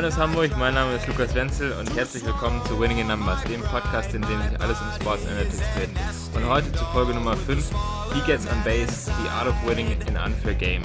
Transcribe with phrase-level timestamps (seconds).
[0.00, 3.42] Moin aus Hamburg, mein Name ist Lukas Wenzel und herzlich willkommen zu Winning in Numbers,
[3.44, 5.90] dem Podcast, in dem sich alles um Sports Analytics dreht.
[6.34, 7.70] Und heute zu Folge Nummer 5,
[8.14, 10.84] He Gets on Base, The Art of Winning in Unfair Game.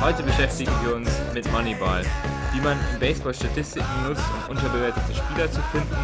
[0.00, 2.04] Heute beschäftigen wir uns mit Moneyball,
[2.54, 5.96] wie man im Baseball Statistiken nutzt, um unterbewertete Spieler zu finden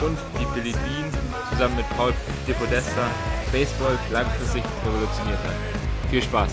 [0.00, 1.10] und wie Billy Bean
[1.50, 2.12] zusammen mit Paul
[2.46, 3.10] DePodesta
[3.52, 6.10] Baseball langfristig revolutioniert hat.
[6.10, 6.52] Viel Spaß!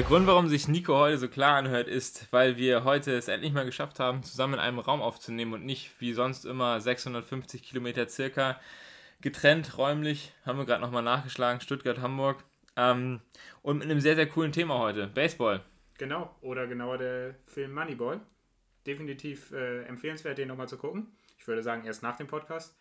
[0.00, 3.52] Der Grund, warum sich Nico heute so klar anhört, ist, weil wir heute es endlich
[3.52, 8.08] mal geschafft haben, zusammen in einem Raum aufzunehmen und nicht wie sonst immer 650 Kilometer
[8.08, 8.58] circa
[9.20, 10.32] getrennt räumlich.
[10.46, 12.42] Haben wir gerade nochmal nachgeschlagen, Stuttgart, Hamburg.
[12.76, 13.20] Ähm,
[13.60, 15.60] und mit einem sehr, sehr coolen Thema heute, Baseball.
[15.98, 18.22] Genau, oder genauer der Film Moneyball.
[18.86, 21.08] Definitiv äh, empfehlenswert, den nochmal zu gucken.
[21.36, 22.74] Ich würde sagen, erst nach dem Podcast.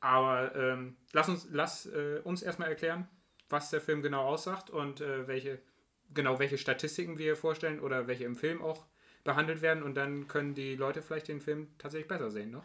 [0.00, 3.08] Aber ähm, lass uns, lass, äh, uns erstmal erklären,
[3.48, 5.58] was der Film genau aussagt und äh, welche
[6.14, 8.84] genau welche Statistiken wir vorstellen oder welche im Film auch
[9.24, 12.62] behandelt werden und dann können die Leute vielleicht den Film tatsächlich besser sehen, ne?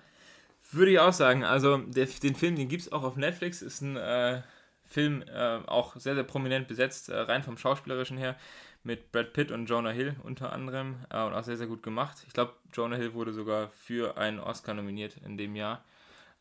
[0.72, 1.44] Würde ich auch sagen.
[1.44, 4.42] Also der, den Film, den gibt es auch auf Netflix, ist ein äh,
[4.84, 8.36] Film äh, auch sehr, sehr prominent besetzt, äh, rein vom Schauspielerischen her,
[8.84, 12.24] mit Brad Pitt und Jonah Hill unter anderem äh, und auch sehr, sehr gut gemacht.
[12.28, 15.84] Ich glaube, Jonah Hill wurde sogar für einen Oscar nominiert in dem Jahr.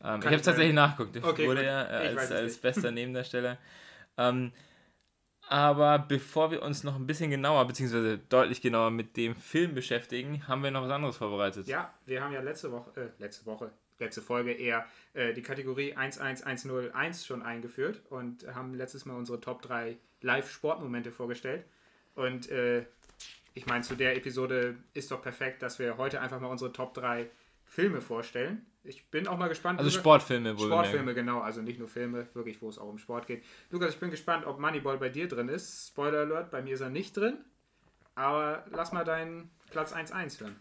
[0.03, 1.23] Ähm, ich habe tatsächlich nachgeguckt.
[1.23, 3.57] Okay, wurde er äh, als, als bester Nebendarsteller.
[4.17, 4.51] Ähm,
[5.47, 10.47] aber bevor wir uns noch ein bisschen genauer, beziehungsweise deutlich genauer mit dem Film beschäftigen,
[10.47, 11.67] haben wir noch was anderes vorbereitet.
[11.67, 15.93] Ja, wir haben ja letzte Woche, äh, letzte Woche, letzte Folge eher äh, die Kategorie
[15.93, 21.65] 11101 schon eingeführt und haben letztes Mal unsere Top 3 Live-Sportmomente vorgestellt.
[22.15, 22.85] Und äh,
[23.53, 26.93] ich meine, zu der Episode ist doch perfekt, dass wir heute einfach mal unsere Top
[26.93, 27.29] 3
[27.65, 28.65] Filme vorstellen.
[28.87, 29.79] Ich bin auch mal gespannt.
[29.79, 30.67] Also Sportfilme, wohl.
[30.67, 31.41] Sportfilme, genau.
[31.41, 33.43] Also nicht nur Filme, wirklich, wo es auch um Sport geht.
[33.71, 35.89] Lukas, ich bin gespannt, ob Moneyball bei dir drin ist.
[35.89, 37.37] Spoiler Alert, bei mir ist er nicht drin.
[38.15, 40.55] Aber lass mal deinen Platz 1-1 hören.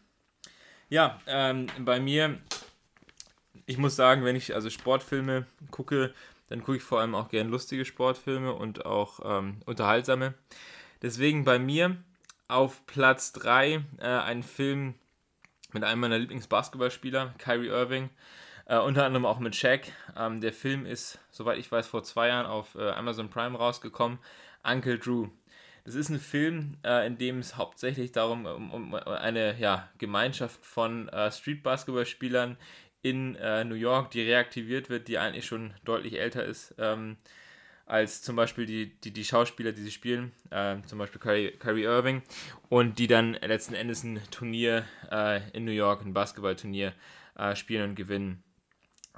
[0.89, 2.39] Ja, ähm, bei mir,
[3.67, 6.13] ich muss sagen, wenn ich also Sportfilme gucke,
[6.49, 10.35] dann gucke ich vor allem auch gern lustige Sportfilme und auch ähm, unterhaltsame.
[11.03, 11.97] Deswegen bei mir
[12.49, 14.95] auf Platz 3 äh, ein Film,
[15.75, 18.11] mit einem meiner Lieblingsbasketballspieler, Kyrie Irving.
[18.67, 19.93] Äh, unter anderem auch mit Shaq.
[20.17, 24.19] Ähm, der Film ist, soweit ich weiß, vor zwei Jahren auf äh, Amazon Prime rausgekommen.
[24.63, 25.29] Uncle Drew.
[25.85, 30.65] Das ist ein Film, äh, in dem es hauptsächlich darum um, um eine ja, Gemeinschaft
[30.65, 32.57] von äh, Street-Basketballspielern
[33.03, 36.75] in äh, New York, die reaktiviert wird, die eigentlich schon deutlich älter ist.
[36.79, 37.19] Ähm,
[37.87, 42.23] als zum Beispiel die, die, die Schauspieler, die sie spielen, äh, zum Beispiel Kyrie, Irving,
[42.69, 46.95] und die dann letzten Endes ein Turnier äh, in New York, ein Basketballturnier,
[47.37, 48.43] äh, spielen und gewinnen.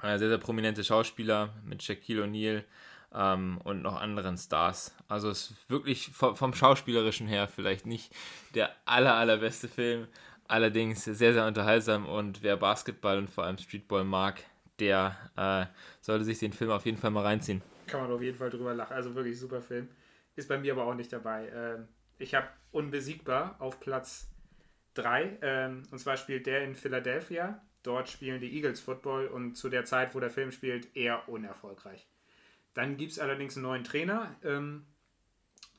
[0.01, 2.63] Äh, sehr, sehr prominente Schauspieler mit Shaquille O'Neal
[3.15, 4.93] ähm, und noch anderen Stars.
[5.07, 8.13] Also es ist wirklich vom, vom Schauspielerischen her vielleicht nicht
[8.53, 10.07] der aller, allerbeste Film,
[10.47, 14.43] allerdings sehr, sehr unterhaltsam und wer Basketball und vor allem Streetball mag,
[14.79, 15.65] der äh,
[16.01, 18.73] sollte sich den Film auf jeden Fall mal reinziehen kann man auf jeden Fall drüber
[18.73, 18.93] lachen.
[18.93, 19.89] Also wirklich super Film.
[20.35, 21.49] Ist bei mir aber auch nicht dabei.
[21.53, 21.87] Ähm,
[22.19, 24.29] ich habe Unbesiegbar auf Platz
[24.95, 25.37] 3.
[25.41, 27.61] Ähm, und zwar spielt der in Philadelphia.
[27.83, 32.07] Dort spielen die Eagles Football und zu der Zeit, wo der Film spielt, eher unerfolgreich.
[32.73, 34.35] Dann gibt es allerdings einen neuen Trainer.
[34.43, 34.85] Ähm,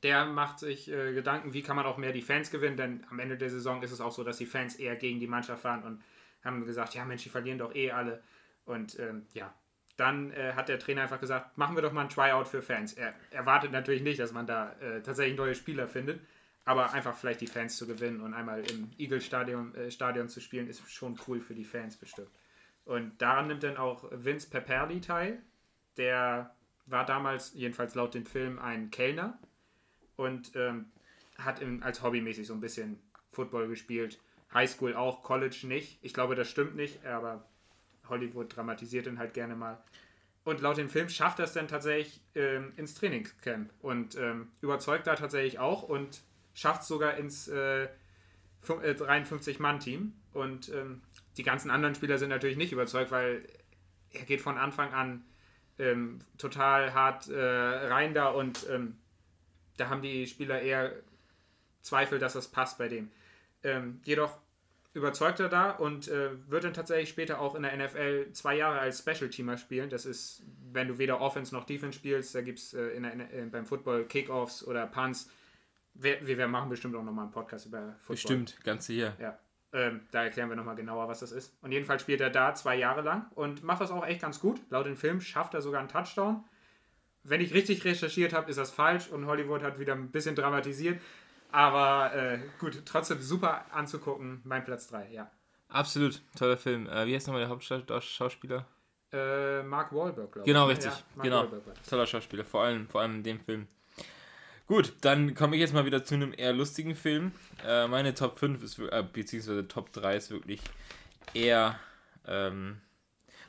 [0.03, 3.19] der macht sich äh, Gedanken, wie kann man auch mehr die Fans gewinnen, denn am
[3.19, 5.83] Ende der Saison ist es auch so, dass die Fans eher gegen die Mannschaft fahren
[5.83, 6.03] und
[6.45, 8.23] haben gesagt, ja Mensch, die verlieren doch eh alle.
[8.65, 9.53] Und ähm, ja,
[9.99, 12.93] dann äh, hat der Trainer einfach gesagt, machen wir doch mal ein Tryout für Fans.
[12.93, 16.21] Er erwartet natürlich nicht, dass man da äh, tatsächlich neue Spieler findet,
[16.65, 20.69] aber einfach vielleicht die Fans zu gewinnen und einmal im Eagle-Stadion äh, Stadion zu spielen,
[20.69, 22.31] ist schon cool für die Fans bestimmt.
[22.85, 25.43] Und daran nimmt dann auch Vince Peperli teil.
[25.97, 26.55] Der
[26.87, 29.37] war damals, jedenfalls laut dem Film, ein Kellner
[30.15, 30.87] und ähm,
[31.39, 33.01] hat im, als hobbymäßig so ein bisschen
[33.33, 34.21] Football gespielt.
[34.55, 35.99] Highschool auch, College nicht.
[36.03, 37.48] Ich glaube, das stimmt nicht, aber
[38.09, 39.79] Hollywood dramatisiert ihn halt gerne mal.
[40.45, 45.07] Und laut dem Film schafft er es dann tatsächlich ähm, ins Trainingscamp und ähm, überzeugt
[45.07, 46.23] da tatsächlich auch und
[46.55, 47.89] schafft es sogar ins äh,
[48.67, 50.13] 53-Mann-Team.
[50.35, 51.03] Äh, und ähm,
[51.37, 53.45] die ganzen anderen Spieler sind natürlich nicht überzeugt, weil
[54.11, 55.25] er geht von Anfang an
[55.79, 58.97] ähm, total hart äh, rein da und ähm,
[59.77, 60.93] da haben die Spieler eher
[61.83, 63.11] Zweifel, dass das passt bei dem.
[63.63, 64.37] Ähm, jedoch
[64.95, 68.79] überzeugt er da und äh, wird dann tatsächlich später auch in der NFL zwei Jahre
[68.79, 69.91] als Special Teamer spielen.
[69.91, 70.43] Das ist,
[70.73, 74.67] wenn du weder Offense noch Defense spielst, da gibt es äh, äh, beim Football Kickoffs
[74.67, 75.31] oder Punts.
[75.95, 78.15] Wir, wir machen bestimmt auch nochmal einen Podcast über Football.
[78.15, 79.15] Bestimmt, ganz hier.
[79.21, 79.39] Ja.
[79.73, 81.55] Ähm, da erklären wir nochmal genauer, was das ist.
[81.61, 84.61] Und jedenfalls spielt er da zwei Jahre lang und macht das auch echt ganz gut.
[84.71, 86.45] Laut dem Film schafft er sogar einen Touchdown.
[87.23, 90.99] Wenn ich richtig recherchiert habe, ist das falsch und Hollywood hat wieder ein bisschen dramatisiert.
[91.51, 94.41] Aber äh, gut, trotzdem super anzugucken.
[94.45, 95.31] Mein Platz 3, ja.
[95.69, 96.89] Absolut, toller Film.
[96.89, 98.67] Äh, wie heißt nochmal der Hauptschauspieler?
[99.13, 100.45] Äh, Mark Wahlberg, glaube ich.
[100.45, 100.93] Genau, richtig.
[101.17, 101.47] Ja, genau.
[101.89, 103.67] Toller Schauspieler, vor allem, vor allem in dem Film.
[104.67, 107.33] Gut, dann komme ich jetzt mal wieder zu einem eher lustigen Film.
[107.67, 110.61] Äh, meine Top 5 ist, äh, beziehungsweise Top 3 ist wirklich
[111.33, 111.81] eher,
[112.27, 112.79] ähm,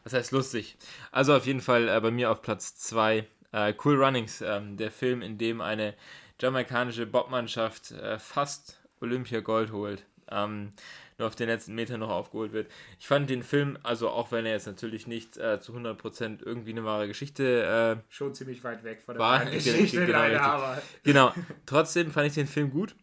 [0.06, 0.78] was heißt lustig?
[1.12, 4.92] Also auf jeden Fall äh, bei mir auf Platz 2 äh, Cool Runnings, ähm, der
[4.92, 5.94] Film, in dem eine
[6.40, 10.06] jamaikanische Bobmannschaft äh, fast Olympia-Gold holt.
[10.32, 10.74] Ähm,
[11.18, 12.72] nur auf den letzten Meter noch aufgeholt wird.
[13.00, 16.72] Ich fand den Film, also auch wenn er jetzt natürlich nicht äh, zu 100% irgendwie
[16.72, 20.82] eine wahre Geschichte äh, schon ziemlich weit weg von der war, Geschichte genau, leider, aber
[21.04, 21.34] genau,
[21.66, 22.96] trotzdem fand ich den Film gut.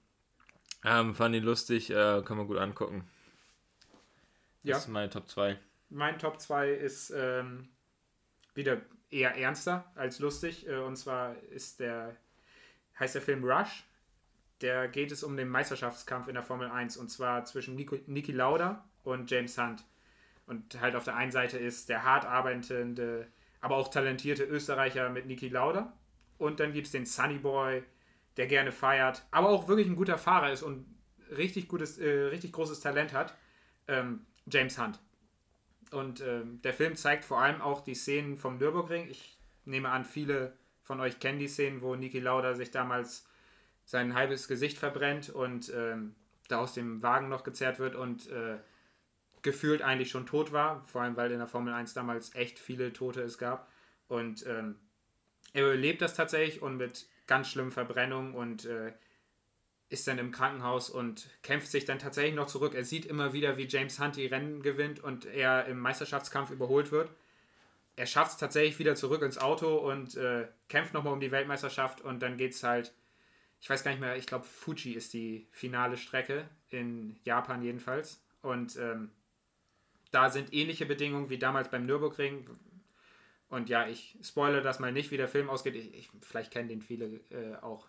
[0.85, 3.06] Ähm, fand ihn lustig, äh, kann man gut angucken.
[4.62, 4.77] Das ja.
[4.79, 5.59] ist meine Top 2.
[5.91, 7.69] Mein Top 2 ist ähm,
[8.55, 8.81] wieder
[9.11, 10.69] eher ernster als lustig.
[10.69, 12.17] Äh, und zwar ist der,
[12.98, 13.84] heißt der Film Rush
[14.60, 18.32] der geht es um den Meisterschaftskampf in der Formel 1 und zwar zwischen Nico, Niki
[18.32, 19.84] Lauda und James Hunt.
[20.46, 23.26] Und halt auf der einen Seite ist der hart arbeitende,
[23.60, 25.93] aber auch talentierte Österreicher mit Niki Lauda.
[26.38, 27.82] Und dann gibt es den Sunny Boy,
[28.37, 30.87] der gerne feiert, aber auch wirklich ein guter Fahrer ist und
[31.37, 33.37] richtig gutes, äh, richtig großes Talent hat,
[33.88, 35.00] ähm, James Hunt.
[35.90, 39.08] Und ähm, der Film zeigt vor allem auch die Szenen vom Nürburgring.
[39.08, 40.56] Ich nehme an, viele
[40.87, 43.27] von euch kennen die Szenen, wo Niki Lauda sich damals
[43.85, 46.15] sein halbes Gesicht verbrennt und ähm,
[46.47, 48.59] da aus dem Wagen noch gezerrt wird und äh,
[49.43, 52.93] gefühlt eigentlich schon tot war, vor allem weil in der Formel 1 damals echt viele
[52.93, 53.69] Tote es gab.
[54.06, 54.77] Und ähm,
[55.53, 58.93] er überlebt das tatsächlich und mit ganz schlimmen Verbrennungen und äh,
[59.88, 62.75] ist dann im Krankenhaus und kämpft sich dann tatsächlich noch zurück.
[62.75, 66.93] Er sieht immer wieder, wie James Hunt die Rennen gewinnt und er im Meisterschaftskampf überholt
[66.93, 67.11] wird.
[67.96, 72.00] Er schafft es tatsächlich wieder zurück ins Auto und äh, kämpft nochmal um die Weltmeisterschaft
[72.02, 72.93] und dann geht es halt
[73.60, 78.22] ich weiß gar nicht mehr, ich glaube Fuji ist die finale Strecke, in Japan jedenfalls.
[78.43, 79.10] Und ähm,
[80.10, 82.48] da sind ähnliche Bedingungen wie damals beim Nürburgring.
[83.48, 85.75] Und ja, ich spoilere das mal nicht, wie der Film ausgeht.
[85.75, 87.88] Ich, ich vielleicht kennen den viele äh, auch,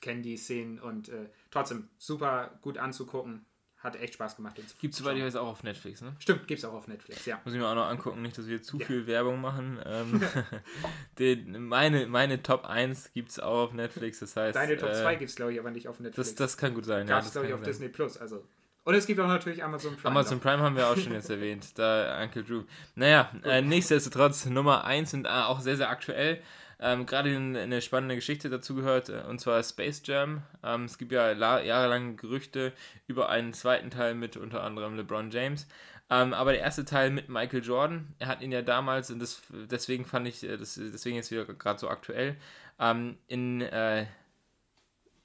[0.00, 3.44] kennen die Szenen und äh, trotzdem super gut anzugucken
[3.78, 4.56] hat echt Spaß gemacht.
[4.80, 6.14] Gibt es soweit ich weiß auch auf Netflix, ne?
[6.18, 7.40] Stimmt, gibt es auch auf Netflix, ja.
[7.44, 8.86] Muss ich mir auch noch angucken, nicht, dass wir zu ja.
[8.86, 9.78] viel Werbung machen.
[9.84, 10.22] Ähm,
[11.18, 14.56] den, meine, meine Top 1 gibt es auch auf Netflix, das heißt...
[14.56, 16.30] Deine Top äh, 2 gibt es, glaube ich, aber nicht auf Netflix.
[16.30, 17.32] Das, das kann gut sein, Gab's, ja.
[17.32, 17.68] glaube ich, auf sein.
[17.68, 18.44] Disney Plus, also...
[18.84, 20.10] Und es gibt auch natürlich Amazon Prime.
[20.10, 22.62] Amazon Prime haben wir auch schon jetzt erwähnt, da Uncle Drew.
[22.94, 26.40] Naja, äh, nichtsdestotrotz Nummer 1 und äh, auch sehr, sehr aktuell
[26.78, 30.42] ähm, gerade eine spannende Geschichte dazu gehört, äh, und zwar Space Jam.
[30.62, 32.72] Ähm, es gibt ja jahrelang Gerüchte
[33.06, 35.66] über einen zweiten Teil mit unter anderem LeBron James.
[36.08, 39.42] Ähm, aber der erste Teil mit Michael Jordan, er hat ihn ja damals, und das,
[39.50, 42.36] deswegen fand ich, äh, das, deswegen jetzt wieder gerade so aktuell,
[42.78, 44.06] ähm, in äh,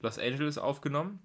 [0.00, 1.20] Los Angeles aufgenommen.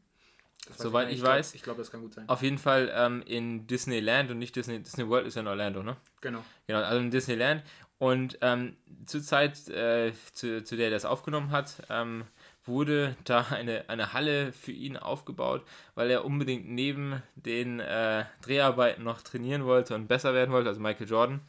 [0.75, 1.55] Soweit ich, ich weiß.
[1.55, 2.27] ich glaube, das kann gut sein.
[2.27, 5.81] Auf jeden Fall ähm, in Disneyland und nicht Disney, Disney World ist ja in Orlando,
[5.81, 5.95] ne?
[6.21, 6.43] Genau.
[6.67, 7.63] Genau, also in Disneyland.
[7.99, 12.25] Und ähm, zur Zeit, äh, zu, zu der er das aufgenommen hat, ähm,
[12.65, 19.03] wurde da eine, eine Halle für ihn aufgebaut, weil er unbedingt neben den äh, Dreharbeiten
[19.03, 21.41] noch trainieren wollte und besser werden wollte, also Michael Jordan.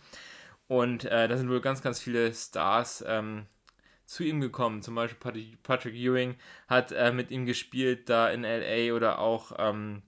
[0.68, 3.46] Und äh, da sind wohl ganz, ganz viele Stars ähm,
[4.04, 4.82] zu ihm gekommen.
[4.82, 6.36] Zum Beispiel Patrick Ewing
[6.66, 10.02] hat äh, mit ihm gespielt da in LA oder auch ähm,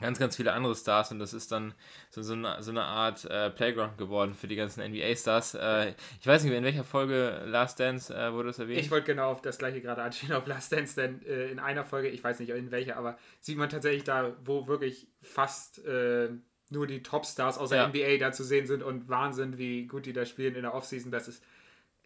[0.00, 1.74] ganz, ganz viele andere Stars und das ist dann
[2.10, 5.54] so, so, eine, so eine Art äh, Playground geworden für die ganzen NBA-Stars.
[5.54, 8.80] Äh, ich weiß nicht, in welcher Folge Last Dance äh, wurde das erwähnt?
[8.80, 11.84] Ich wollte genau auf das gleiche gerade anschauen, auf Last Dance, denn äh, in einer
[11.84, 16.30] Folge, ich weiß nicht in welcher, aber sieht man tatsächlich da, wo wirklich fast äh,
[16.70, 17.88] nur die Topstars aus der ja.
[17.88, 21.12] NBA da zu sehen sind und Wahnsinn, wie gut die da spielen in der Offseason.
[21.12, 21.42] Das ist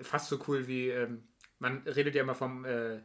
[0.01, 1.23] fast so cool wie, ähm,
[1.59, 2.99] man redet ja immer vom äh,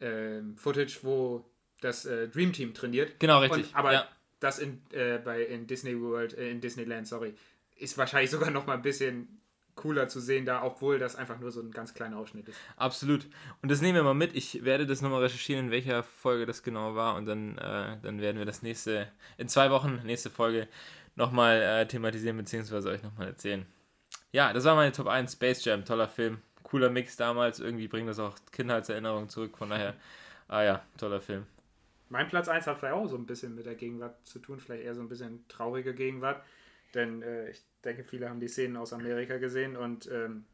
[0.00, 1.44] ähm, Footage, wo
[1.82, 3.18] das äh, Dream Team trainiert.
[3.20, 3.68] Genau, richtig.
[3.68, 4.08] Und, aber ja.
[4.40, 7.34] das in, äh, bei, in Disney World, äh, in Disneyland, sorry,
[7.76, 9.40] ist wahrscheinlich sogar noch mal ein bisschen
[9.74, 12.58] cooler zu sehen da, obwohl das einfach nur so ein ganz kleiner Ausschnitt ist.
[12.76, 13.26] Absolut.
[13.62, 14.34] Und das nehmen wir mal mit.
[14.36, 18.20] Ich werde das nochmal recherchieren, in welcher Folge das genau war und dann, äh, dann
[18.20, 19.08] werden wir das nächste,
[19.38, 20.68] in zwei Wochen, nächste Folge,
[21.16, 22.88] nochmal äh, thematisieren bzw.
[22.88, 23.66] euch nochmal erzählen.
[24.30, 26.38] Ja, das war meine Top 1, Space Jam, toller Film.
[26.62, 29.94] Cooler Mix damals, irgendwie bringt das auch Kindheitserinnerungen zurück, von daher,
[30.48, 31.46] ah ja, toller Film.
[32.12, 34.84] Mein Platz 1 hat vielleicht auch so ein bisschen mit der Gegenwart zu tun, vielleicht
[34.84, 36.44] eher so ein bisschen traurige Gegenwart.
[36.92, 40.44] Denn äh, ich denke, viele haben die Szenen aus Amerika gesehen und ähm,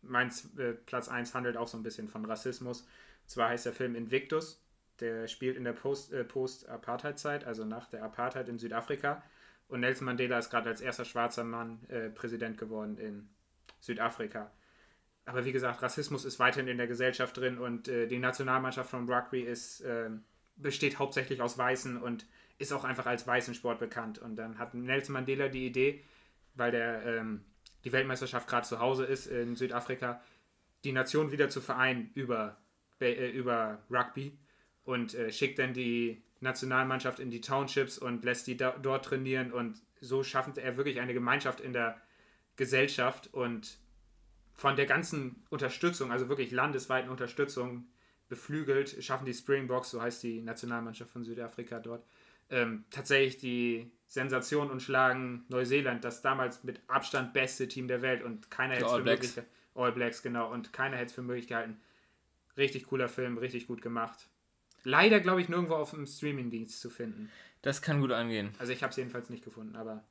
[0.00, 2.80] mein äh, Platz 1 handelt auch so ein bisschen von Rassismus.
[2.80, 4.64] Und zwar heißt der Film Invictus.
[5.00, 9.22] Der spielt in der Post, äh, Post-Apartheid-Zeit, also nach der Apartheid in Südafrika.
[9.68, 13.28] Und Nelson Mandela ist gerade als erster schwarzer Mann äh, Präsident geworden in
[13.80, 14.50] Südafrika.
[15.26, 19.06] Aber wie gesagt, Rassismus ist weiterhin in der Gesellschaft drin und äh, die Nationalmannschaft von
[19.06, 20.24] Rugby ist, ähm,
[20.62, 22.26] besteht hauptsächlich aus Weißen und
[22.58, 24.18] ist auch einfach als weißen Sport bekannt.
[24.18, 26.04] Und dann hat Nelson Mandela die Idee,
[26.54, 27.44] weil der, ähm,
[27.84, 30.20] die Weltmeisterschaft gerade zu Hause ist in Südafrika,
[30.84, 32.58] die Nation wieder zu vereinen über,
[33.00, 34.38] äh, über Rugby
[34.84, 39.52] und äh, schickt dann die Nationalmannschaft in die Townships und lässt die da, dort trainieren
[39.52, 42.00] und so schafft er wirklich eine Gemeinschaft in der
[42.56, 43.78] Gesellschaft und
[44.54, 47.86] von der ganzen Unterstützung, also wirklich landesweiten Unterstützung
[48.30, 52.06] beflügelt, schaffen die Springboks, so heißt die Nationalmannschaft von Südafrika dort,
[52.48, 58.22] ähm, tatsächlich die Sensation und schlagen Neuseeland, das damals mit Abstand beste Team der Welt
[58.22, 59.32] und keiner hätte es für möglich
[59.74, 61.80] All Blacks, genau, und keiner hätte es für möglich gehalten.
[62.56, 64.28] Richtig cooler Film, richtig gut gemacht.
[64.82, 67.30] Leider, glaube ich, nirgendwo auf dem Streamingdienst zu finden.
[67.62, 68.50] Das kann gut angehen.
[68.58, 70.02] Also ich habe es jedenfalls nicht gefunden, aber.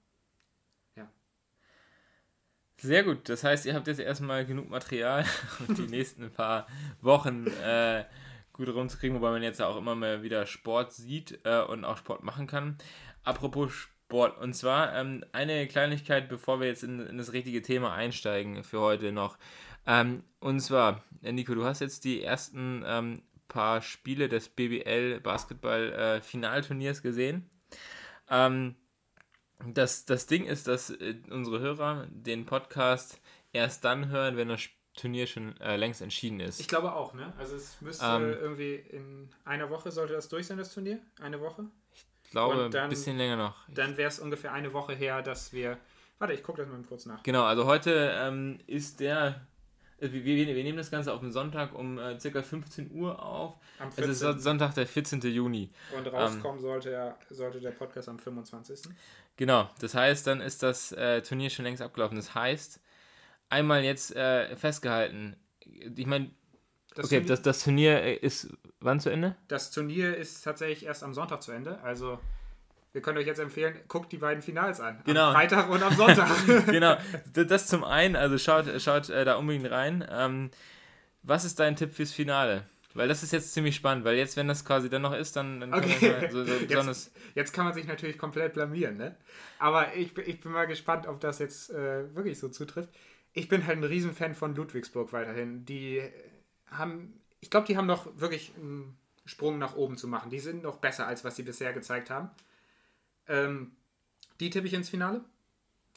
[2.82, 3.28] Sehr gut.
[3.28, 5.26] Das heißt, ihr habt jetzt erstmal genug Material
[5.68, 6.66] und die nächsten paar
[7.02, 8.06] Wochen äh,
[8.54, 12.24] gut rumzukriegen, wobei man jetzt auch immer mal wieder Sport sieht äh, und auch Sport
[12.24, 12.78] machen kann.
[13.24, 17.94] Apropos Sport, und zwar ähm, eine Kleinigkeit, bevor wir jetzt in, in, das richtige Thema
[17.94, 19.38] einsteigen für heute noch.
[19.86, 25.20] Ähm, und zwar, äh, Nico, du hast jetzt die ersten ähm, paar Spiele des BBL
[25.20, 27.50] Basketball äh, Finalturniers gesehen.
[28.30, 28.76] Ähm,
[29.66, 33.20] das, das Ding ist, dass äh, unsere Hörer den Podcast
[33.52, 34.62] erst dann hören, wenn das
[34.96, 36.60] Turnier schon äh, längst entschieden ist.
[36.60, 37.34] Ich glaube auch, ne?
[37.38, 41.00] Also es müsste ähm, irgendwie in einer Woche sollte das durch sein, das Turnier?
[41.22, 41.66] Eine Woche?
[42.24, 43.56] Ich glaube, dann, ein bisschen länger noch.
[43.70, 45.78] Dann wäre es ungefähr eine Woche her, dass wir.
[46.20, 47.24] Warte, ich gucke das mal kurz nach.
[47.24, 49.48] Genau, also heute ähm, ist der
[50.00, 52.42] wir, wir, wir, nehmen das Ganze auf den Sonntag um äh, ca.
[52.42, 53.56] 15 Uhr auf.
[53.80, 54.12] Am 14.
[54.12, 55.22] Es ist Sonntag, der 14.
[55.22, 55.70] Juni.
[55.96, 58.82] Und rauskommen ähm, sollte, er, sollte der Podcast am 25.
[59.38, 62.18] Genau, das heißt, dann ist das äh, Turnier schon längst abgelaufen.
[62.18, 62.80] Das heißt,
[63.50, 66.32] einmal jetzt äh, festgehalten, ich meine,
[66.96, 69.36] okay, Turnier, das, das Turnier äh, ist wann zu Ende?
[69.48, 72.20] Das Turnier ist tatsächlich erst am Sonntag zu Ende, also
[72.92, 75.02] wir können euch jetzt empfehlen, guckt die beiden Finals an.
[75.06, 75.28] Genau.
[75.28, 76.30] Am Freitag und am Sonntag.
[76.66, 76.98] genau.
[77.34, 80.06] Das zum einen, also schaut, schaut äh, da unbedingt rein.
[80.10, 80.50] Ähm,
[81.22, 82.66] was ist dein Tipp fürs Finale?
[82.96, 85.60] Weil das ist jetzt ziemlich spannend, weil jetzt, wenn das quasi dann noch ist, dann,
[85.60, 86.28] dann okay.
[86.32, 89.16] so, so jetzt, jetzt, kann man sich natürlich komplett blamieren, ne?
[89.60, 92.90] Aber ich, ich bin mal gespannt, ob das jetzt äh, wirklich so zutrifft.
[93.34, 95.66] Ich bin halt ein Riesenfan von Ludwigsburg weiterhin.
[95.66, 96.02] Die
[96.72, 100.32] haben, ich glaube, die haben noch wirklich einen Sprung nach oben zu machen.
[100.32, 102.32] Die sind noch besser, als was sie bisher gezeigt haben.
[103.30, 103.72] Ähm,
[104.42, 105.24] die tippe ich ins Finale.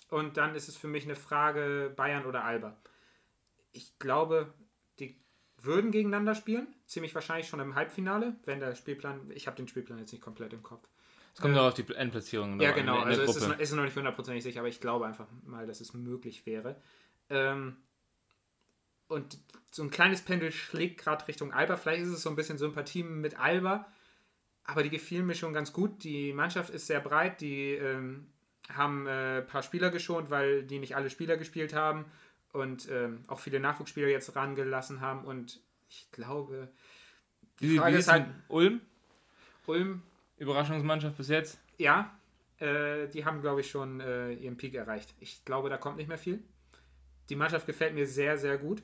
[0.09, 2.77] Und dann ist es für mich eine Frage Bayern oder Alba.
[3.73, 4.53] Ich glaube,
[4.99, 5.17] die
[5.61, 6.67] würden gegeneinander spielen.
[6.87, 9.31] Ziemlich wahrscheinlich schon im Halbfinale, wenn der Spielplan.
[9.35, 10.87] Ich habe den Spielplan jetzt nicht komplett im Kopf.
[11.35, 12.61] Es kommt äh, auf die Endplatzierung.
[12.61, 12.97] Ja, genau.
[12.97, 15.67] In, in also es ist, ist, noch nicht hundertprozentig sicher, aber ich glaube einfach mal,
[15.67, 16.77] dass es möglich wäre.
[17.31, 17.79] Ähm,
[19.09, 19.39] und
[19.71, 21.77] so ein kleines Pendel schlägt gerade Richtung Alba.
[21.77, 23.87] Vielleicht ist es so ein bisschen Sympathie mit Alba
[24.64, 26.04] aber die gefielen mir schon ganz gut.
[26.04, 28.26] Die Mannschaft ist sehr breit, die ähm,
[28.69, 32.04] haben ein äh, paar Spieler geschont, weil die nicht alle Spieler gespielt haben
[32.52, 35.25] und ähm, auch viele Nachwuchsspieler jetzt rangelassen haben.
[35.25, 36.69] Und ich glaube,
[37.61, 38.81] die wie, Frage wie ist halt Ulm.
[39.66, 40.02] Ulm.
[40.38, 41.59] Überraschungsmannschaft bis jetzt?
[41.78, 42.12] Ja,
[42.59, 45.14] äh, die haben, glaube ich, schon äh, ihren Peak erreicht.
[45.21, 46.42] Ich glaube, da kommt nicht mehr viel.
[47.28, 48.83] Die Mannschaft gefällt mir sehr, sehr gut.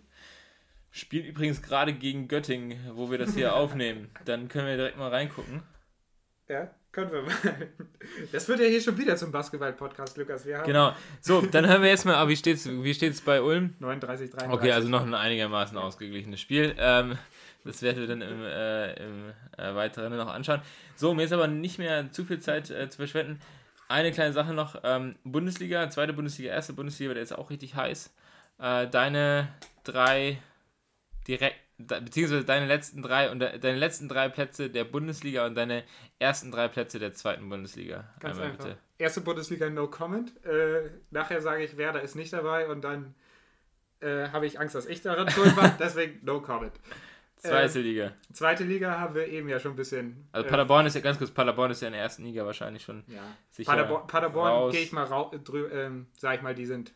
[0.91, 4.11] Spielt übrigens gerade gegen Göttingen, wo wir das hier aufnehmen.
[4.25, 5.63] Dann können wir direkt mal reingucken.
[6.49, 7.33] Ja, können wir mal.
[8.33, 10.47] Das wird ja hier schon wieder zum Basketball-Podcast, Lukas.
[10.47, 10.93] Wir haben genau.
[11.21, 13.75] So, dann hören wir jetzt mal, aber wie steht es wie steht's bei Ulm?
[13.79, 14.59] 39, 33.
[14.59, 16.75] Okay, also noch ein einigermaßen ausgeglichenes Spiel.
[16.79, 17.19] Ähm,
[17.65, 20.63] das werden wir dann im, äh, im äh, Weiteren noch anschauen.
[20.97, 23.41] So, mir ist aber nicht mehr zu viel Zeit äh, zu verschwenden.
[23.89, 24.81] Eine kleine Sache noch.
[24.85, 28.15] Ähm, Bundesliga, zweite Bundesliga, erste Bundesliga, der ist auch richtig heiß.
[28.59, 29.49] Äh, deine
[29.85, 30.39] drei
[31.29, 35.85] direkt, beziehungsweise deine letzten drei und deine letzten drei Plätze der Bundesliga und deine
[36.19, 38.09] ersten drei Plätze der zweiten Bundesliga.
[38.21, 38.65] Ganz Einmal einfach.
[38.65, 38.79] Bitte.
[38.99, 40.33] Erste Bundesliga, no comment.
[40.45, 43.15] Äh, nachher sage ich, Werder ist nicht dabei und dann
[44.01, 45.69] äh, habe ich Angst, dass ich daran schuld war.
[45.79, 46.73] Deswegen no comment.
[47.37, 48.13] Zweite äh, Liga.
[48.33, 50.29] Zweite Liga haben wir eben ja schon ein bisschen.
[50.33, 53.05] Also Paderborn ist ja ganz kurz, Paderborn ist ja in der ersten Liga wahrscheinlich schon.
[53.07, 53.23] Ja.
[53.51, 55.33] Sicher Paderborn, Paderborn gehe ich mal raus,
[55.73, 56.93] ähm, sag ich mal, die sind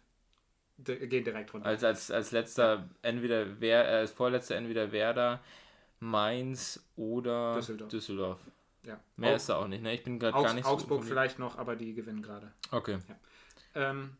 [0.79, 1.67] gehen direkt runter.
[1.67, 5.41] Also als, als letzter entweder wer, äh, als vorletzter entweder Werder,
[6.00, 7.91] Mainz oder Düsseldorf.
[7.91, 8.41] Düsseldorf.
[8.85, 8.99] Ja.
[9.17, 9.95] Mehr ist da auch nicht, ne?
[9.95, 11.09] Ich bin gerade gar nicht Augsburg so.
[11.09, 12.52] vielleicht noch, aber die gewinnen gerade.
[12.73, 12.99] Okay.
[13.75, 14.17] Ähm,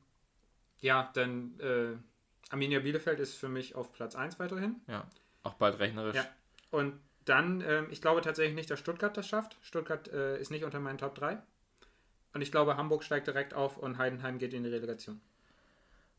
[0.80, 1.97] ja, dann äh,
[2.50, 4.80] Arminia Bielefeld ist für mich auf Platz 1 weiterhin.
[5.42, 6.14] Auch bald rechnerisch.
[6.14, 6.26] Ja.
[6.71, 9.56] Und dann, ähm, ich glaube tatsächlich nicht, dass Stuttgart das schafft.
[9.62, 11.38] Stuttgart äh, ist nicht unter meinen Top 3.
[12.35, 15.21] Und ich glaube, Hamburg steigt direkt auf und Heidenheim geht in die Relegation.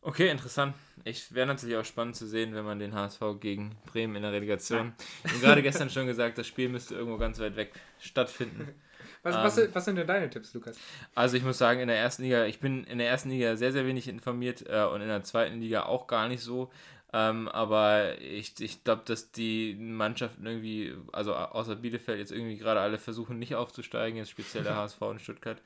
[0.05, 0.75] Okay, interessant.
[1.05, 4.33] Ich wäre natürlich auch spannend zu sehen, wenn man den HSV gegen Bremen in der
[4.33, 4.93] Relegation.
[5.23, 8.67] Ich habe gerade gestern schon gesagt, das Spiel müsste irgendwo ganz weit weg stattfinden.
[9.23, 9.43] Was, Ähm.
[9.43, 10.77] was, was sind denn deine Tipps, Lukas?
[11.15, 13.71] Also ich muss sagen, in der ersten Liga, ich bin in der ersten Liga sehr,
[13.71, 16.69] sehr wenig informiert äh, und in der zweiten Liga auch gar nicht so.
[17.13, 22.81] Ähm, aber ich, ich glaube, dass die Mannschaften irgendwie, also außer Bielefeld, jetzt irgendwie gerade
[22.81, 25.61] alle versuchen, nicht aufzusteigen, jetzt speziell der HSV und Stuttgart.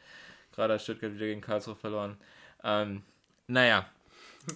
[0.53, 2.17] Gerade hat Stuttgart wieder gegen Karlsruhe verloren.
[2.63, 3.01] Ähm,
[3.47, 3.87] naja,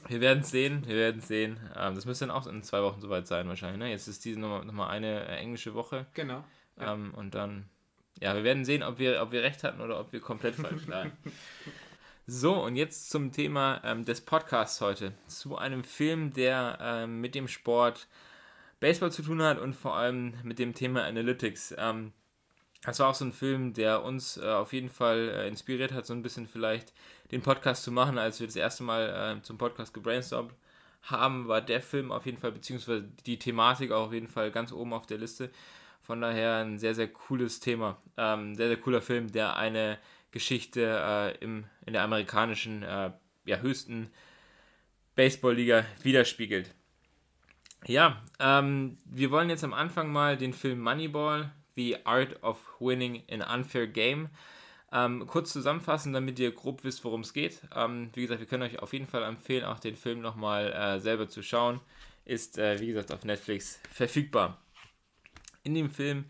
[0.07, 1.59] wir werden es sehen, wir werden es sehen.
[1.75, 3.79] Ähm, das müsste dann auch in zwei Wochen soweit sein wahrscheinlich.
[3.79, 3.89] Ne?
[3.89, 6.05] Jetzt ist diese nochmal noch mal eine äh, englische Woche.
[6.13, 6.43] Genau.
[6.77, 6.93] Ja.
[6.93, 7.69] Ähm, und dann,
[8.19, 10.87] ja, wir werden sehen, ob wir, ob wir recht hatten oder ob wir komplett falsch
[10.87, 11.11] lagen.
[12.27, 15.11] So, und jetzt zum Thema ähm, des Podcasts heute.
[15.27, 18.07] Zu einem Film, der ähm, mit dem Sport
[18.79, 21.75] Baseball zu tun hat und vor allem mit dem Thema Analytics.
[21.77, 22.13] Ähm,
[22.83, 26.05] das war auch so ein Film, der uns äh, auf jeden Fall äh, inspiriert hat,
[26.05, 26.93] so ein bisschen vielleicht
[27.31, 30.53] den Podcast zu machen, als wir das erste Mal äh, zum Podcast gebrainstormt
[31.03, 34.71] haben, war der Film auf jeden Fall, beziehungsweise die Thematik auch auf jeden Fall ganz
[34.71, 35.49] oben auf der Liste.
[36.03, 37.97] Von daher ein sehr, sehr cooles Thema.
[38.17, 39.97] Ähm, sehr, sehr cooler Film, der eine
[40.31, 43.11] Geschichte äh, im, in der amerikanischen, äh,
[43.45, 44.09] ja, höchsten
[45.15, 46.73] Baseballliga widerspiegelt.
[47.85, 53.23] Ja, ähm, wir wollen jetzt am Anfang mal den Film Moneyball, The Art of Winning
[53.31, 54.29] an Unfair Game,
[54.91, 57.59] ähm, kurz zusammenfassen, damit ihr grob wisst, worum es geht.
[57.75, 60.99] Ähm, wie gesagt, wir können euch auf jeden Fall empfehlen, auch den Film nochmal äh,
[60.99, 61.79] selber zu schauen.
[62.23, 64.61] Ist, äh, wie gesagt, auf Netflix verfügbar.
[65.63, 66.25] In dem Film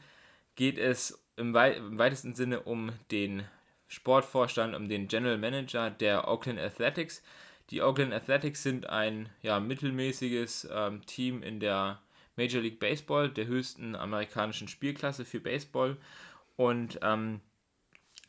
[0.56, 3.44] geht es im, wei im weitesten Sinne um den
[3.90, 7.22] Sportvorstand, um den General Manager der Oakland Athletics.
[7.72, 12.00] Die Oakland Athletics sind ein ja, mittelmäßiges ähm, Team in der
[12.36, 15.98] Major League Baseball, der höchsten amerikanischen Spielklasse für Baseball.
[16.56, 17.42] Und ähm,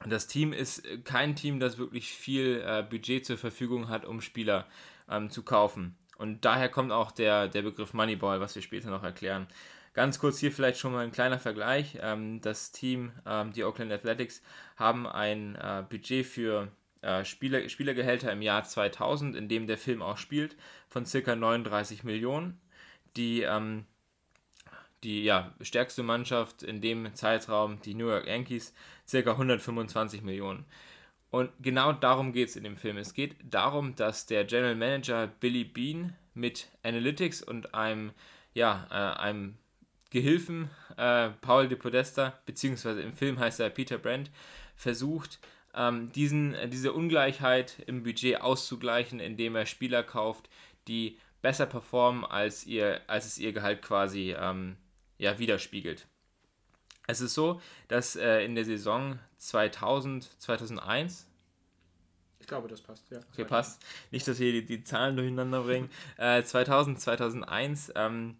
[0.06, 4.66] das Team ist kein Team, das wirklich viel äh, Budget zur Verfügung hat, um Spieler
[5.08, 5.96] ähm, zu kaufen.
[6.18, 9.46] Und daher kommt auch der, der Begriff Moneyball, was wir später noch erklären.
[9.94, 11.98] Ganz kurz hier vielleicht schon mal ein kleiner Vergleich.
[12.00, 14.42] Ähm, das Team, ähm, die Oakland Athletics,
[14.76, 16.68] haben ein äh, Budget für
[17.02, 20.56] äh, Spieler, Spielergehälter im Jahr 2000, in dem der Film auch spielt,
[20.88, 22.60] von circa 39 Millionen.
[23.16, 23.84] Die, ähm,
[25.02, 28.74] die ja, stärkste Mannschaft in dem Zeitraum, die New York Yankees,
[29.06, 30.64] circa 125 Millionen.
[31.30, 32.98] Und genau darum geht es in dem Film.
[32.98, 38.12] Es geht darum, dass der General Manager Billy Bean mit Analytics und einem,
[38.54, 39.56] ja, äh, einem
[40.10, 44.30] Gehilfen, äh, Paul de Podesta, beziehungsweise im Film heißt er Peter Brandt,
[44.76, 45.38] versucht,
[45.74, 50.50] ähm, diesen, äh, diese Ungleichheit im Budget auszugleichen, indem er Spieler kauft,
[50.86, 54.76] die besser performen, als, ihr, als es ihr Gehalt quasi ähm,
[55.22, 56.06] ja, widerspiegelt.
[57.06, 61.26] Es ist so, dass äh, in der Saison 2000, 2001,
[62.40, 63.20] Ich glaube, das passt, ja.
[63.32, 63.80] okay, passt,
[64.10, 68.36] nicht, dass wir die, die Zahlen durcheinander bringen, äh, 2000, 2001 ähm,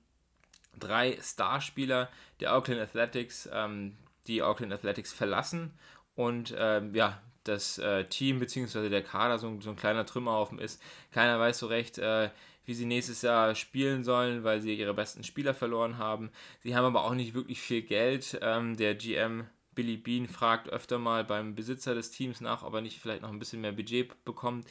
[0.78, 2.08] drei Starspieler
[2.40, 5.72] der Oakland Athletics ähm, die Oakland Athletics verlassen
[6.14, 8.88] und ähm, ja, das äh, Team bzw.
[8.88, 10.80] der Kader so, ein- so ein kleiner Trümmerhaufen ist.
[11.10, 12.30] Keiner weiß so recht, äh,
[12.64, 16.30] wie sie nächstes Jahr spielen sollen, weil sie ihre besten Spieler verloren haben.
[16.60, 18.38] Sie haben aber auch nicht wirklich viel Geld.
[18.42, 22.80] Ähm, der GM Billy Bean fragt öfter mal beim Besitzer des Teams nach, ob er
[22.80, 24.66] nicht vielleicht noch ein bisschen mehr Budget bekommt,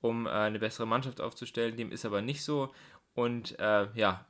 [0.00, 1.76] um äh, eine bessere Mannschaft aufzustellen.
[1.76, 2.72] Dem ist aber nicht so.
[3.14, 4.26] Und äh, ja,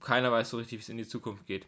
[0.00, 1.66] keiner weiß so richtig, wie es in die Zukunft geht.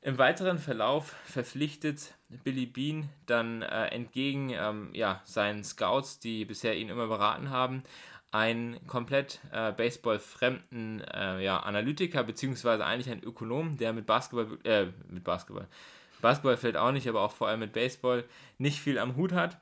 [0.00, 6.76] Im weiteren Verlauf verpflichtet Billy Bean dann äh, entgegen ähm, ja, seinen Scouts, die bisher
[6.76, 7.82] ihn immer beraten haben,
[8.30, 14.86] einen komplett äh, baseballfremden äh, ja, Analytiker, beziehungsweise eigentlich einen Ökonom, der mit Basketball, äh,
[15.08, 15.66] mit Basketball,
[16.20, 18.24] Basketball fällt auch nicht, aber auch vor allem mit Baseball
[18.58, 19.58] nicht viel am Hut hat.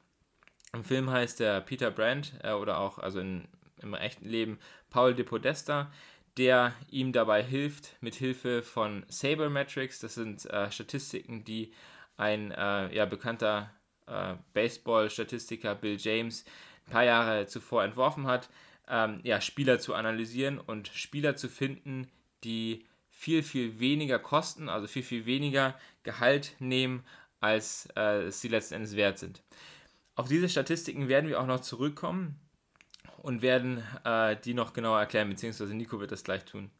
[0.72, 3.46] Im Film heißt er Peter Brandt äh, oder auch also in,
[3.82, 4.58] im echten Leben
[4.90, 5.92] Paul de Podesta,
[6.36, 11.72] der ihm dabei hilft, mit Hilfe von Sabermetrics, das sind äh, Statistiken, die
[12.16, 13.70] ein äh, ja, bekannter
[14.06, 16.44] äh, Baseball-Statistiker Bill James
[16.86, 18.48] ein paar Jahre zuvor entworfen hat,
[18.88, 22.08] ähm, ja, Spieler zu analysieren und Spieler zu finden,
[22.44, 27.04] die viel, viel weniger kosten, also viel, viel weniger Gehalt nehmen,
[27.40, 29.42] als äh, es sie letzten Endes wert sind.
[30.14, 32.38] Auf diese Statistiken werden wir auch noch zurückkommen
[33.18, 36.70] und werden äh, die noch genauer erklären, beziehungsweise Nico wird das gleich tun.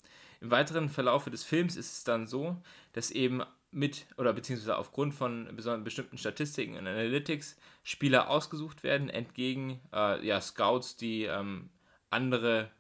[0.40, 2.56] Im weiteren Verlauf des Films ist es dann so,
[2.92, 3.42] dass eben
[3.76, 5.48] mit oder beziehungsweise aufgrund von
[5.84, 11.68] bestimmten Statistiken und Analytics Spieler ausgesucht werden, entgegen äh, ja, Scouts, die ähm,
[12.08, 12.70] andere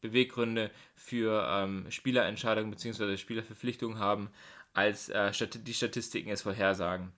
[0.00, 3.16] Beweggründe für ähm, Spielerentscheidungen bzw.
[3.16, 4.30] Spielerverpflichtungen haben,
[4.72, 7.12] als äh, die Statistiken es vorhersagen.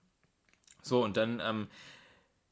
[0.81, 1.67] So, und dann ähm,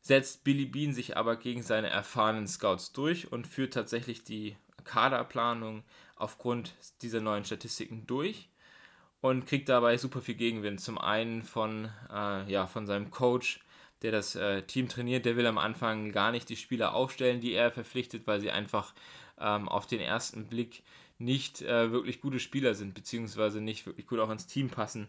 [0.02, 5.84] setzt Billy Bean sich aber gegen seine erfahrenen Scouts durch und führt tatsächlich die Kaderplanung
[6.16, 8.50] aufgrund dieser neuen Statistiken durch
[9.26, 10.80] und kriegt dabei super viel Gegenwind.
[10.80, 13.60] Zum einen von, äh, ja, von seinem Coach,
[14.04, 17.54] der das äh, Team trainiert, der will am Anfang gar nicht die Spieler aufstellen, die
[17.54, 18.94] er verpflichtet, weil sie einfach
[19.40, 20.84] ähm, auf den ersten Blick
[21.18, 25.08] nicht äh, wirklich gute Spieler sind, beziehungsweise nicht wirklich gut auch ins Team passen.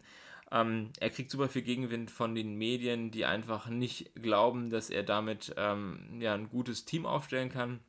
[0.50, 5.02] Ähm, er kriegt super viel Gegenwind von den Medien, die einfach nicht glauben, dass er
[5.02, 7.80] damit ähm, ja, ein gutes Team aufstellen kann.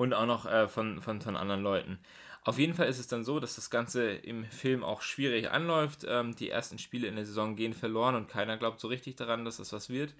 [0.00, 1.98] Und auch noch äh, von, von, von anderen Leuten.
[2.42, 6.06] Auf jeden Fall ist es dann so, dass das Ganze im Film auch schwierig anläuft.
[6.08, 9.44] Ähm, die ersten Spiele in der Saison gehen verloren und keiner glaubt so richtig daran,
[9.44, 10.14] dass das was wird.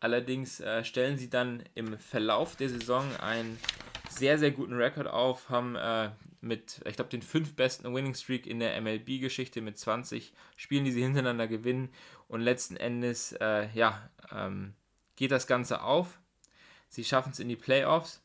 [0.00, 3.58] Allerdings äh, stellen sie dann im Verlauf der Saison einen
[4.10, 6.10] sehr, sehr guten Rekord auf, haben äh,
[6.42, 10.92] mit, ich glaube, den fünf besten Winning Streak in der MLB-Geschichte mit 20 Spielen, die
[10.92, 11.88] sie hintereinander gewinnen.
[12.28, 14.74] Und letzten Endes, äh, ja, ähm,
[15.16, 16.18] geht das Ganze auf.
[16.90, 18.22] Sie schaffen es in die Playoffs,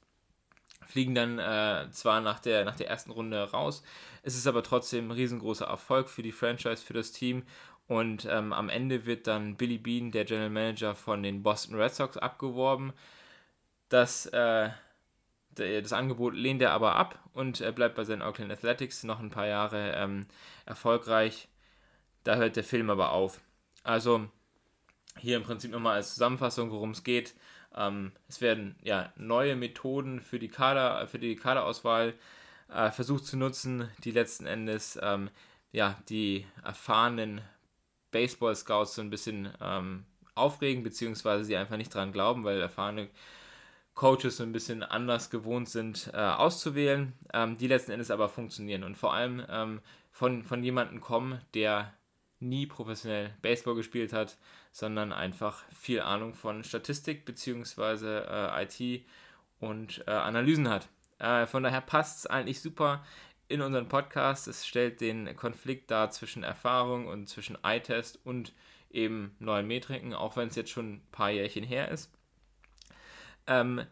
[0.88, 3.84] fliegen dann äh, zwar nach der, nach der ersten Runde raus.
[4.24, 7.44] Es ist aber trotzdem ein riesengroßer Erfolg für die Franchise, für das Team.
[7.88, 11.94] Und ähm, am Ende wird dann Billy Bean, der General Manager von den Boston Red
[11.94, 12.94] Sox, abgeworben.
[13.90, 14.70] Das, äh,
[15.56, 19.30] das Angebot lehnt er aber ab und er bleibt bei seinen Oakland Athletics noch ein
[19.30, 20.26] paar Jahre ähm,
[20.66, 21.48] erfolgreich.
[22.24, 23.40] Da hört der Film aber auf.
[23.84, 24.28] Also
[25.18, 27.34] hier im Prinzip nochmal als Zusammenfassung, worum es geht.
[27.78, 32.14] Ähm, es werden ja neue Methoden für die Kader, für die Kaderauswahl
[32.74, 35.30] äh, versucht zu nutzen, die letzten Endes ähm,
[35.72, 37.42] ja die erfahrenen
[38.12, 43.10] Baseball-Scouts so ein bisschen ähm, aufregen, beziehungsweise sie einfach nicht dran glauben, weil erfahrene
[43.94, 48.84] Coaches so ein bisschen anders gewohnt sind äh, auszuwählen, ähm, die letzten Endes aber funktionieren.
[48.84, 51.94] Und vor allem ähm, von, von jemandem kommen, der
[52.40, 54.38] nie professionell Baseball gespielt hat,
[54.72, 58.20] sondern einfach viel Ahnung von Statistik bzw.
[58.20, 59.06] Äh, IT
[59.60, 60.88] und äh, Analysen hat.
[61.20, 63.04] Äh, von daher passt es eigentlich super
[63.48, 64.48] in unseren Podcast.
[64.48, 68.54] Es stellt den Konflikt dar zwischen Erfahrung und zwischen Eye-Test und
[68.92, 72.12] eben neuen Metriken, auch wenn es jetzt schon ein paar Jährchen her ist.
[73.48, 73.84] Ähm,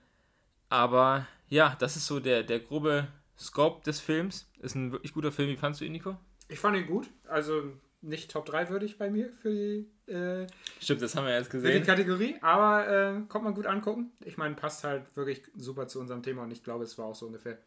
[0.69, 4.49] aber ja, das ist so der, der grobe Scope des Films.
[4.60, 5.49] Ist ein wirklich guter Film.
[5.49, 6.17] Wie fandest du ihn, Nico?
[6.47, 7.10] Ich fand ihn gut.
[7.27, 7.73] Also
[8.06, 10.48] nicht Top 3 würdig bei mir für die, äh,
[10.80, 11.72] Stimmt, das haben wir jetzt gesehen.
[11.72, 14.12] Für die Kategorie, aber äh, kommt man gut angucken.
[14.24, 17.15] Ich meine, passt halt wirklich super zu unserem Thema und ich glaube, es war auch
[17.15, 17.58] so ungefähr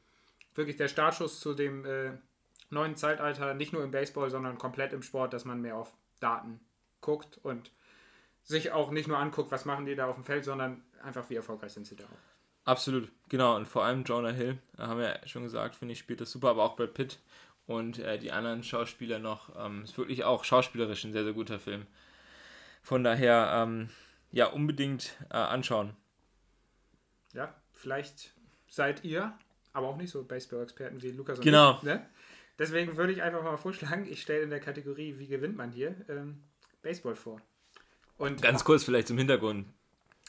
[0.55, 2.13] wirklich der Startschuss zu dem äh,
[2.71, 6.61] neuen Zeitalter, nicht nur im Baseball, sondern komplett im Sport, dass man mehr auf Daten
[7.01, 7.71] guckt und
[8.43, 11.37] sich auch nicht nur anguckt, was machen die da auf dem Feld, sondern einfach, wie
[11.37, 12.29] erfolgreich sind sie da auch.
[12.65, 13.57] Absolut, genau.
[13.57, 16.51] Und vor allem Jonah Hill, haben wir ja schon gesagt, finde ich, spielt das super,
[16.51, 17.19] aber auch Brad Pitt
[17.69, 19.55] und äh, die anderen Schauspieler noch.
[19.57, 21.87] Ähm, ist wirklich auch schauspielerisch ein sehr, sehr guter Film.
[22.83, 23.91] Von daher, ähm,
[24.33, 25.95] ja, unbedingt äh, anschauen.
[27.35, 28.33] Ja, vielleicht
[28.69, 29.39] seid ihr
[29.75, 31.77] aber auch nicht so Baseball-Experten wie Lukas und Genau.
[31.77, 32.09] Ich, ne?
[32.59, 35.95] Deswegen würde ich einfach mal vorschlagen, ich stelle in der Kategorie, wie gewinnt man hier,
[36.09, 36.43] ähm,
[36.83, 37.41] Baseball vor.
[38.17, 39.69] Und Ganz kurz vielleicht zum Hintergrund.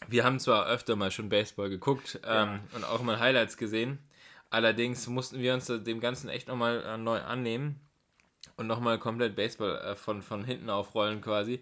[0.07, 2.59] Wir haben zwar öfter mal schon Baseball geguckt ähm, ja.
[2.73, 3.97] und auch mal Highlights gesehen,
[4.49, 7.79] allerdings mussten wir uns dem Ganzen echt nochmal äh, neu annehmen
[8.57, 11.61] und nochmal komplett Baseball äh, von, von hinten aufrollen quasi,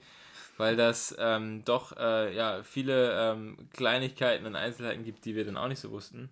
[0.58, 5.58] weil das ähm, doch äh, ja, viele ähm, Kleinigkeiten und Einzelheiten gibt, die wir dann
[5.58, 6.30] auch nicht so wussten.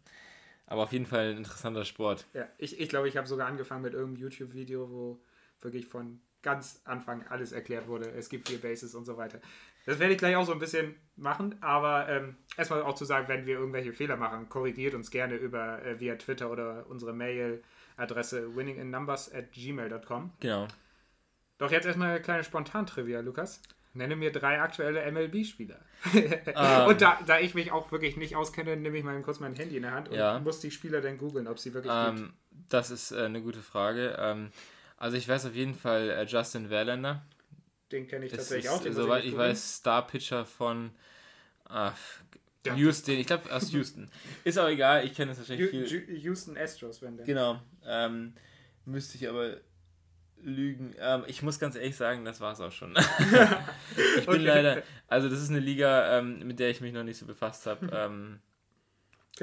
[0.68, 2.26] Aber auf jeden Fall ein interessanter Sport.
[2.34, 5.20] Ja, ich, ich glaube, ich habe sogar angefangen mit irgendeinem YouTube-Video, wo
[5.62, 8.10] wirklich von ganz Anfang alles erklärt wurde.
[8.12, 9.40] Es gibt vier Bases und so weiter.
[9.86, 13.28] Das werde ich gleich auch so ein bisschen machen, aber ähm, erstmal auch zu sagen,
[13.28, 18.56] wenn wir irgendwelche Fehler machen, korrigiert uns gerne über äh, via Twitter oder unsere Mailadresse
[18.56, 20.34] winninginnumbers at gmail.com.
[20.40, 20.68] Genau.
[21.58, 23.62] Doch jetzt erstmal eine kleine Spontan-Trivia, Lukas.
[23.94, 25.80] Nenne mir drei aktuelle MLB-Spieler.
[26.14, 26.24] Um.
[26.54, 26.88] Ähm.
[26.88, 29.78] und da, da ich mich auch wirklich nicht auskenne, nehme ich mal kurz mein Handy
[29.78, 30.40] in der Hand und ja.
[30.40, 32.34] muss die Spieler dann googeln, ob sie wirklich um, ähm,
[32.68, 34.18] Das ist äh, eine gute Frage.
[34.20, 34.52] Ähm,
[34.98, 37.24] also ich weiß auf jeden Fall äh, Justin Verlander.
[37.92, 38.92] Den kenne ich tatsächlich ist, auch.
[38.92, 40.92] Soweit ich, ich weiß, Star-Pitcher von
[41.70, 41.92] äh,
[42.76, 43.16] Houston.
[43.16, 44.10] Ich glaube aus Houston.
[44.44, 46.18] ist auch egal, ich kenne es wahrscheinlich viel.
[46.18, 47.26] Houston Astros, wenn der.
[47.26, 47.62] Genau.
[47.86, 48.34] Ähm,
[48.86, 49.58] müsste ich aber
[50.42, 50.96] lügen.
[51.00, 52.96] Ähm, ich muss ganz ehrlich sagen, das war es auch schon.
[54.18, 54.38] ich bin okay.
[54.38, 57.66] leider, also das ist eine Liga, ähm, mit der ich mich noch nicht so befasst
[57.66, 57.86] habe.
[57.96, 58.40] Ähm,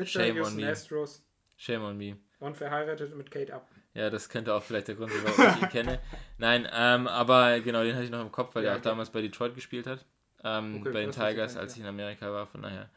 [0.05, 0.67] Shame on me.
[0.67, 1.23] Astros.
[1.57, 2.17] Shame on me.
[2.39, 3.69] Und verheiratet mit Kate Up.
[3.95, 6.01] Ja, das könnte auch vielleicht der Grund sein, warum ich ihn kenne.
[6.39, 9.11] Nein, ähm, aber genau, den hatte ich noch im Kopf, weil ja, er auch damals
[9.11, 10.05] bei Detroit gespielt hat.
[10.45, 12.89] Ähm, okay, bei den Tigers, als ich in Amerika war, von daher.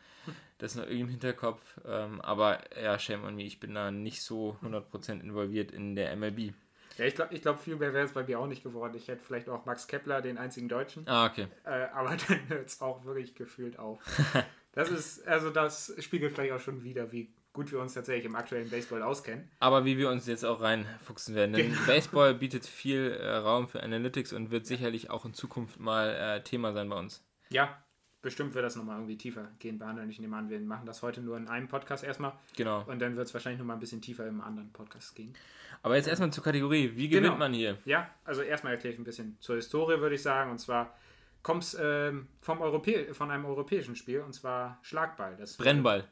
[0.58, 1.62] Das ist noch irgendwie im Hinterkopf.
[1.86, 6.16] Ähm, aber ja, shame on me, ich bin da nicht so 100% involviert in der
[6.16, 6.54] MLB.
[6.98, 8.96] Ja, ich glaube, ich glaub, viel mehr wäre es bei mir auch nicht geworden.
[8.96, 11.06] Ich hätte vielleicht auch Max Kepler, den einzigen Deutschen.
[11.08, 11.48] Ah, okay.
[11.66, 14.02] Äh, aber dann hört es auch wirklich gefühlt auf.
[14.72, 18.36] das ist, also das spiegelt vielleicht auch schon wieder, wie gut wir uns tatsächlich im
[18.36, 19.50] aktuellen Baseball auskennen.
[19.60, 21.54] Aber wie wir uns jetzt auch reinfuchsen werden.
[21.54, 21.86] Denn genau.
[21.88, 26.44] Baseball bietet viel äh, Raum für Analytics und wird sicherlich auch in Zukunft mal äh,
[26.44, 27.24] Thema sein bei uns.
[27.50, 27.82] Ja,
[28.22, 30.10] bestimmt wird das nochmal irgendwie tiefer gehen behandeln.
[30.10, 32.34] Ich nehme an, wir machen das heute nur in einem Podcast erstmal.
[32.58, 32.84] Genau.
[32.86, 35.34] Und dann wird es wahrscheinlich nochmal ein bisschen tiefer im anderen Podcast gehen.
[35.82, 36.92] Aber jetzt erstmal zur Kategorie.
[36.96, 37.38] Wie gewinnt genau.
[37.38, 37.78] man hier?
[37.86, 40.52] Ja, also erstmal erkläre ich ein bisschen zur Historie, würde ich sagen.
[40.52, 40.96] Und zwar
[41.44, 45.38] kommt es ähm, vom Europä von einem europäischen Spiel, und zwar Schlagball.
[45.38, 46.06] Das Brennball.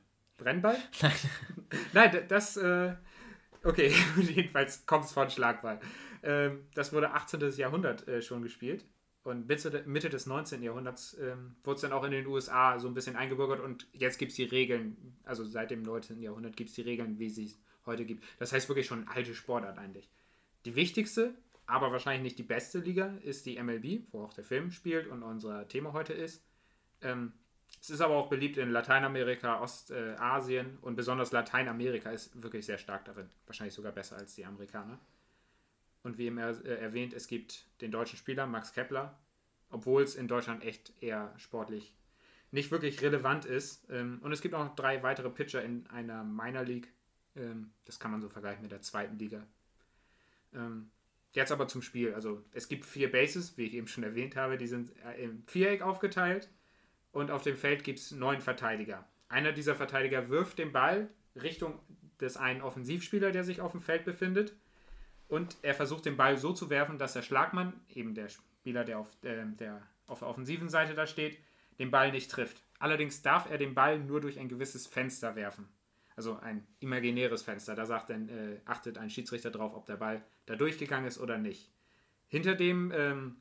[0.44, 0.78] Brennball?
[1.02, 1.14] Nein.
[1.94, 2.58] Nein, das.
[2.58, 2.96] Äh,
[3.64, 5.80] okay, jedenfalls kommt es von Schlagball.
[6.22, 7.42] Ähm, das wurde 18.
[7.58, 8.86] Jahrhundert äh, schon gespielt.
[9.24, 10.62] Und Mitte des 19.
[10.62, 14.18] Jahrhunderts ähm, wurde es dann auch in den USA so ein bisschen eingebürgert und jetzt
[14.18, 16.22] gibt es die Regeln, also seit dem 19.
[16.22, 18.26] Jahrhundert gibt es die Regeln, wie sie es heute gibt.
[18.40, 20.10] Das heißt wirklich schon alte Sportart eigentlich.
[20.66, 21.34] Die wichtigste,
[21.66, 25.24] aber wahrscheinlich nicht die beste Liga ist die MLB, wo auch der Film spielt und
[25.24, 26.44] unser Thema heute ist.
[27.02, 27.32] Ähm,
[27.82, 33.06] es ist aber auch beliebt in Lateinamerika, Ostasien und besonders Lateinamerika ist wirklich sehr stark
[33.06, 33.30] darin.
[33.46, 35.00] Wahrscheinlich sogar besser als die Amerikaner.
[36.04, 39.18] Und wie immer äh, erwähnt, es gibt den deutschen Spieler Max Kepler,
[39.70, 41.94] obwohl es in Deutschland echt eher sportlich
[42.52, 43.90] nicht wirklich relevant ist.
[43.90, 46.88] Ähm, und es gibt auch noch drei weitere Pitcher in einer Minor League.
[47.36, 49.46] Ähm, das kann man so vergleichen mit der zweiten Liga.
[50.54, 50.92] Ähm,
[51.34, 52.14] jetzt aber zum Spiel.
[52.14, 54.58] Also es gibt vier Bases, wie ich eben schon erwähnt habe.
[54.58, 56.50] Die sind äh, im Viereck aufgeteilt.
[57.14, 59.08] Und auf dem Feld gibt es neun Verteidiger.
[59.30, 61.08] Einer dieser Verteidiger wirft den Ball
[61.42, 61.80] Richtung
[62.20, 64.54] des einen Offensivspieler, der sich auf dem Feld befindet
[65.28, 69.00] und er versucht den Ball so zu werfen, dass der Schlagmann, eben der Spieler, der
[69.00, 71.40] auf, äh, der auf der offensiven Seite da steht,
[71.80, 72.62] den Ball nicht trifft.
[72.78, 75.68] Allerdings darf er den Ball nur durch ein gewisses Fenster werfen.
[76.16, 77.74] Also ein imaginäres Fenster.
[77.74, 81.38] Da sagt dann, äh, achtet ein Schiedsrichter drauf, ob der Ball da durchgegangen ist oder
[81.38, 81.72] nicht.
[82.28, 83.38] Hinter dem ähm,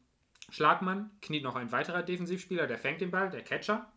[0.50, 3.90] Schlagmann kniet noch ein weiterer Defensivspieler, der fängt den Ball, der Catcher.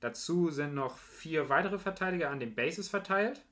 [0.00, 3.44] Dazu sind noch vier weitere Verteidiger an den Bases verteilt.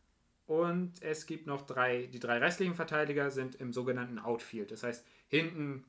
[0.47, 4.71] Und es gibt noch drei, die drei restlichen Verteidiger sind im sogenannten Outfield.
[4.71, 5.85] Das heißt, hinten,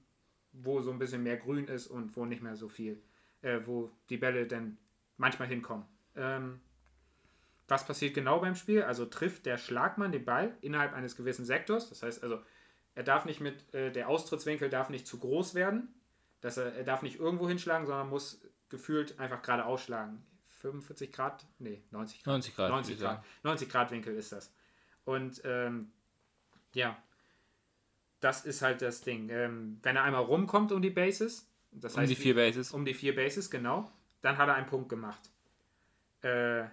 [0.53, 3.01] wo so ein bisschen mehr Grün ist und wo nicht mehr so viel,
[3.41, 4.77] äh, wo die Bälle dann
[5.17, 5.85] manchmal hinkommen.
[6.15, 6.61] Ähm,
[7.67, 8.83] was passiert genau beim Spiel?
[8.83, 11.89] Also trifft der Schlagmann den Ball innerhalb eines gewissen Sektors.
[11.89, 12.39] Das heißt also,
[12.93, 15.93] er darf nicht mit, äh, der Austrittswinkel darf nicht zu groß werden.
[16.45, 20.23] Dass er, er darf nicht irgendwo hinschlagen, sondern muss gefühlt einfach gerade ausschlagen.
[20.61, 22.33] 45 Grad, nee, 90 Grad.
[22.33, 22.69] 90 Grad.
[22.69, 24.53] 90 Grad, 90 Grad Winkel ist das.
[25.05, 25.91] Und ähm,
[26.73, 27.01] ja,
[28.19, 29.29] das ist halt das Ding.
[29.29, 32.73] Ähm, wenn er einmal rumkommt um die Bases, das um heißt, die vier Bases.
[32.73, 35.31] Um die vier Bases, genau, dann hat er einen Punkt gemacht.
[36.21, 36.65] Äh,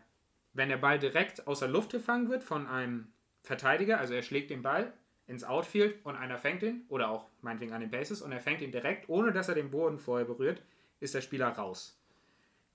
[0.53, 3.11] wenn der Ball direkt aus der Luft gefangen wird von einem
[3.43, 4.93] Verteidiger, also er schlägt den Ball
[5.33, 8.61] ins Outfield und einer fängt ihn, oder auch meinetwegen an den Bases, und er fängt
[8.61, 10.63] ihn direkt, ohne dass er den Boden vorher berührt,
[11.01, 11.99] ist der Spieler raus.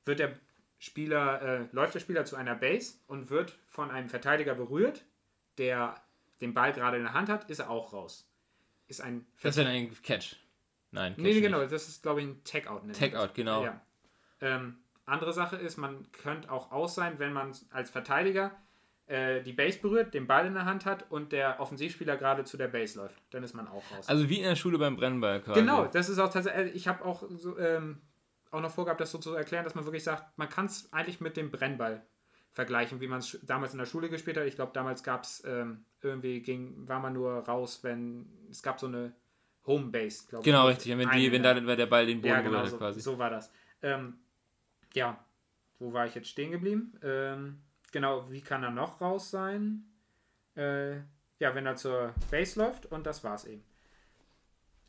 [0.06, 0.36] Wird der
[0.80, 5.06] Spieler, äh, läuft der Spieler zu einer Base und wird von einem Verteidiger berührt,
[5.60, 6.02] der
[6.42, 8.28] den Ball gerade in der Hand hat, ist er auch raus.
[8.88, 10.36] Ist ein das ist ein Catch.
[10.92, 12.82] Nein, Catch Nee, genau, das ist, glaube ich, ein Tag-Out.
[12.94, 13.66] Tag-Out, genau.
[13.66, 13.82] Ja.
[14.42, 18.52] Ähm, andere Sache ist, man könnte auch aus sein, wenn man als Verteidiger
[19.08, 22.58] äh, die Base berührt, den Ball in der Hand hat und der Offensivspieler gerade zu
[22.58, 23.16] der Base läuft.
[23.32, 24.08] Dann ist man auch raus.
[24.08, 25.60] Also wie in der Schule beim Brennball quasi.
[25.60, 28.02] Genau, das ist auch tatsächlich, ich habe auch so, ähm,
[28.52, 31.22] auch noch vorgehabt, das so zu erklären, dass man wirklich sagt, man kann es eigentlich
[31.22, 32.04] mit dem Brennball
[32.52, 34.46] vergleichen, wie man es damals in der Schule gespielt hat.
[34.46, 38.80] Ich glaube, damals gab es ähm, irgendwie, ging, war man nur raus, wenn es gab
[38.80, 39.14] so eine
[39.66, 40.98] Homebase, glaube Genau, richtig.
[40.98, 43.00] Wenn, die, wenn da der Ball den Boden ja, genau, so, quasi.
[43.00, 43.52] So war das.
[43.82, 44.16] Ähm,
[44.94, 45.24] ja,
[45.80, 46.98] wo war ich jetzt stehen geblieben?
[47.04, 47.62] Ähm,
[47.98, 49.84] genau, wie kann er noch raus sein?
[50.56, 50.98] Äh,
[51.40, 53.64] ja, wenn er zur Base läuft und das war's eben.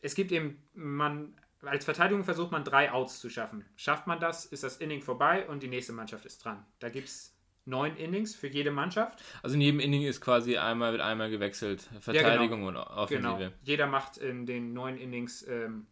[0.02, 3.64] Es gibt eben, man als Verteidigung versucht man drei Outs zu schaffen.
[3.76, 6.66] Schafft man das, ist das Inning vorbei und die nächste Mannschaft ist dran.
[6.80, 9.24] Da gibt es neun Innings für jede Mannschaft.
[9.42, 11.88] Also in jedem Inning ist quasi einmal mit einmal gewechselt.
[12.00, 12.68] Verteidigung ja, genau.
[12.68, 13.38] und Offensive.
[13.38, 13.52] Genau.
[13.62, 15.86] Jeder macht in den neun Innings ähm,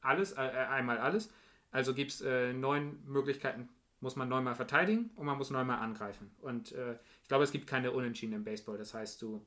[0.00, 1.34] alles, äh einmal alles.
[1.72, 3.68] Also gibt es äh, neun Möglichkeiten,
[4.04, 6.30] muss man neunmal verteidigen und man muss neunmal angreifen.
[6.42, 8.78] Und äh, ich glaube, es gibt keine Unentschieden im Baseball.
[8.78, 9.44] Das heißt, du,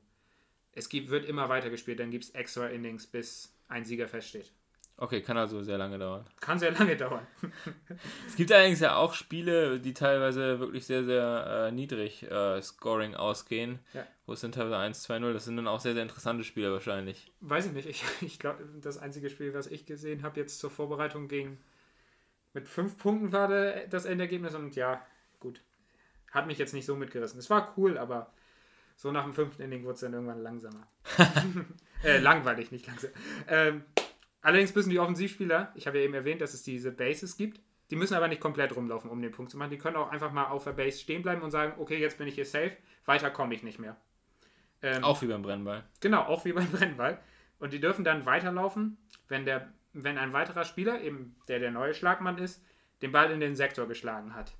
[0.72, 4.52] es gibt, wird immer weiter gespielt, dann gibt es extra Innings, bis ein Sieger feststeht.
[5.00, 6.26] Okay, kann also sehr lange dauern.
[6.40, 7.24] Kann sehr lange dauern.
[8.26, 13.14] es gibt allerdings ja auch Spiele, die teilweise wirklich sehr, sehr äh, niedrig äh, Scoring
[13.14, 13.78] ausgehen.
[13.94, 14.04] Ja.
[14.26, 15.32] Wo es dann teilweise 1, 2, 0.
[15.34, 17.30] Das sind dann auch sehr, sehr interessante Spiele wahrscheinlich.
[17.40, 17.88] Weiß ich nicht.
[17.88, 21.58] Ich, ich glaube, das einzige Spiel, was ich gesehen habe, jetzt zur Vorbereitung ging
[22.52, 25.04] mit 5 Punkten war das Endergebnis und ja,
[25.38, 25.62] gut.
[26.30, 27.38] Hat mich jetzt nicht so mitgerissen.
[27.38, 28.32] Es war cool, aber
[28.96, 30.86] so nach dem fünften Inning wurde es dann irgendwann langsamer.
[32.04, 33.10] äh, langweilig, nicht langsam.
[33.46, 33.84] Ähm,
[34.40, 37.96] Allerdings müssen die Offensivspieler, ich habe ja eben erwähnt, dass es diese Bases gibt, die
[37.96, 39.70] müssen aber nicht komplett rumlaufen, um den Punkt zu machen.
[39.70, 42.28] Die können auch einfach mal auf der Base stehen bleiben und sagen, okay, jetzt bin
[42.28, 43.96] ich hier safe, weiter komme ich nicht mehr.
[44.82, 45.84] Ähm, auch wie beim Brennball.
[46.00, 47.20] Genau, auch wie beim Brennball.
[47.58, 49.72] Und die dürfen dann weiterlaufen, wenn, der,
[50.04, 52.62] wenn ein weiterer Spieler, eben der der neue Schlagmann ist,
[53.02, 54.52] den Ball in den Sektor geschlagen hat.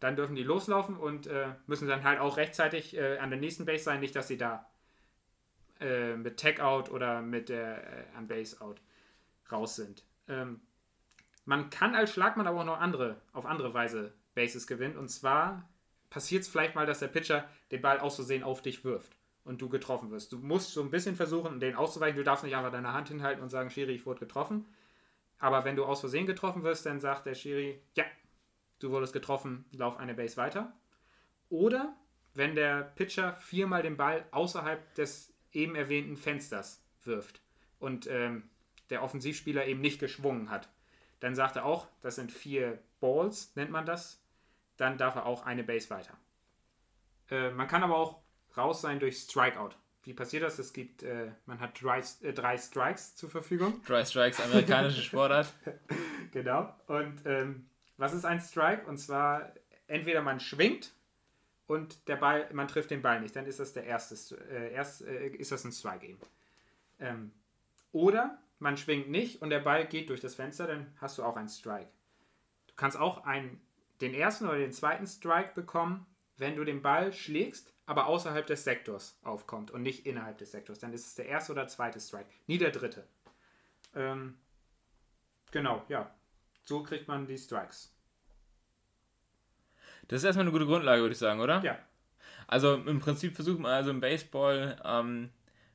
[0.00, 3.64] Dann dürfen die loslaufen und äh, müssen dann halt auch rechtzeitig äh, an der nächsten
[3.64, 4.66] Base sein, nicht dass sie da
[5.80, 8.80] äh, mit Tag-Out oder mit der äh, an Base-Out
[9.50, 10.04] raus sind.
[10.28, 10.60] Ähm,
[11.44, 14.96] man kann als Schlagmann aber auch noch andere, auf andere Weise Bases gewinnen.
[14.96, 15.68] Und zwar
[16.10, 19.62] passiert es vielleicht mal, dass der Pitcher den Ball aus Versehen auf dich wirft und
[19.62, 20.32] du getroffen wirst.
[20.32, 22.16] Du musst so ein bisschen versuchen, den auszuweichen.
[22.16, 24.66] Du darfst nicht einfach deine Hand hinhalten und sagen, Schiri, ich wurde getroffen.
[25.38, 28.04] Aber wenn du aus Versehen getroffen wirst, dann sagt der Schiri, ja,
[28.78, 30.72] du wurdest getroffen, lauf eine Base weiter.
[31.48, 31.94] Oder
[32.34, 37.40] wenn der Pitcher viermal den Ball außerhalb des eben erwähnten Fensters wirft
[37.78, 38.48] und ähm,
[38.90, 40.68] der Offensivspieler eben nicht geschwungen hat.
[41.20, 44.22] Dann sagt er auch, das sind vier Balls, nennt man das.
[44.76, 46.16] Dann darf er auch eine Base weiter.
[47.30, 48.20] Äh, man kann aber auch
[48.56, 49.70] raus sein durch Strikeout.
[50.06, 50.60] Wie passiert das?
[50.60, 53.82] Es gibt, äh, man hat drei, äh, drei, Strikes zur Verfügung.
[53.86, 55.52] Drei Strikes, amerikanische Sportart.
[56.30, 56.72] genau.
[56.86, 57.66] Und ähm,
[57.96, 58.86] was ist ein Strike?
[58.86, 59.52] Und zwar
[59.88, 60.92] entweder man schwingt
[61.66, 65.02] und der Ball, man trifft den Ball nicht, dann ist das der erste, äh, erst,
[65.02, 66.20] äh, ist das ein Strike eben.
[67.00, 67.32] Ähm,
[67.90, 71.36] oder man schwingt nicht und der Ball geht durch das Fenster, dann hast du auch
[71.36, 71.90] einen Strike.
[72.68, 73.60] Du kannst auch einen,
[74.00, 78.64] den ersten oder den zweiten Strike bekommen, wenn du den Ball schlägst, aber außerhalb des
[78.64, 80.80] Sektors aufkommt und nicht innerhalb des Sektors.
[80.80, 83.06] Dann ist es der erste oder zweite Strike, nie der dritte.
[83.94, 84.34] Ähm,
[85.52, 86.10] genau, ja.
[86.64, 87.92] So kriegt man die Strikes.
[90.08, 91.62] Das ist erstmal eine gute Grundlage, würde ich sagen, oder?
[91.62, 91.78] Ja.
[92.48, 95.30] Also im Prinzip versucht man also im Baseball ähm,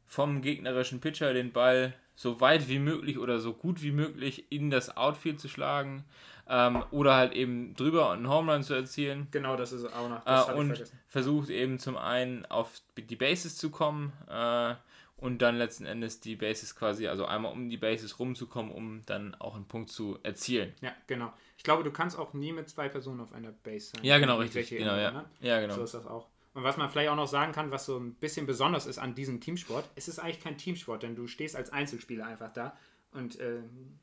[0.06, 4.70] vom gegnerischen Pitcher den Ball so weit wie möglich oder so gut wie möglich in
[4.70, 6.06] das Outfield zu schlagen
[6.52, 9.30] ähm, oder halt eben drüber und einen Home Run zu erzielen.
[9.32, 10.24] Genau, das ist auch noch.
[10.26, 14.76] Das äh, und versucht eben zum einen auf die Bases zu kommen äh,
[15.16, 19.34] und dann letzten Endes die Bases quasi, also einmal um die Bases rumzukommen, um dann
[19.36, 20.74] auch einen Punkt zu erzielen.
[20.82, 21.32] Ja, genau.
[21.56, 24.04] Ich glaube, du kannst auch nie mit zwei Personen auf einer Base sein.
[24.04, 24.70] Ja, genau, richtig.
[24.70, 25.12] Genau, ja.
[25.12, 25.26] Ne?
[25.40, 25.76] ja, genau.
[25.76, 26.28] So ist das auch.
[26.54, 29.16] Und was man vielleicht auch noch sagen kann, was so ein bisschen besonders ist an
[29.16, 32.76] diesem Teamsport, es ist eigentlich kein Teamsport, denn du stehst als Einzelspieler einfach da
[33.14, 33.62] und äh,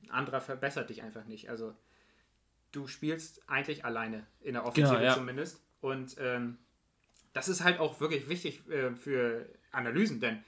[0.08, 1.50] anderer verbessert dich einfach nicht.
[1.50, 1.74] Also
[2.72, 5.14] du spielst eigentlich alleine in der Offensive genau, ja.
[5.14, 5.62] zumindest.
[5.80, 6.58] Und ähm,
[7.32, 10.42] das ist halt auch wirklich wichtig äh, für Analysen, denn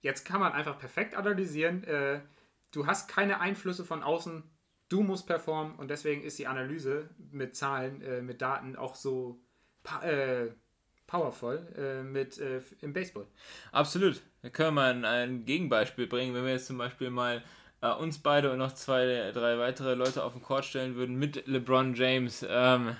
[0.00, 1.84] jetzt kann man einfach perfekt analysieren.
[1.84, 2.20] Äh,
[2.70, 4.42] du hast keine Einflüsse von außen,
[4.88, 9.40] du musst performen und deswegen ist die Analyse mit Zahlen, äh, mit Daten auch so
[10.02, 10.46] äh,
[11.06, 13.26] powerful äh, mit äh, im Baseball.
[13.70, 14.22] Absolut.
[14.42, 17.42] Da können wir mal ein, ein, Gegenbeispiel bringen, wenn wir jetzt zum Beispiel mal
[17.82, 21.46] äh, uns beide und noch zwei, drei weitere Leute auf den Court stellen würden mit
[21.46, 22.46] LeBron James.
[22.48, 22.96] Ähm,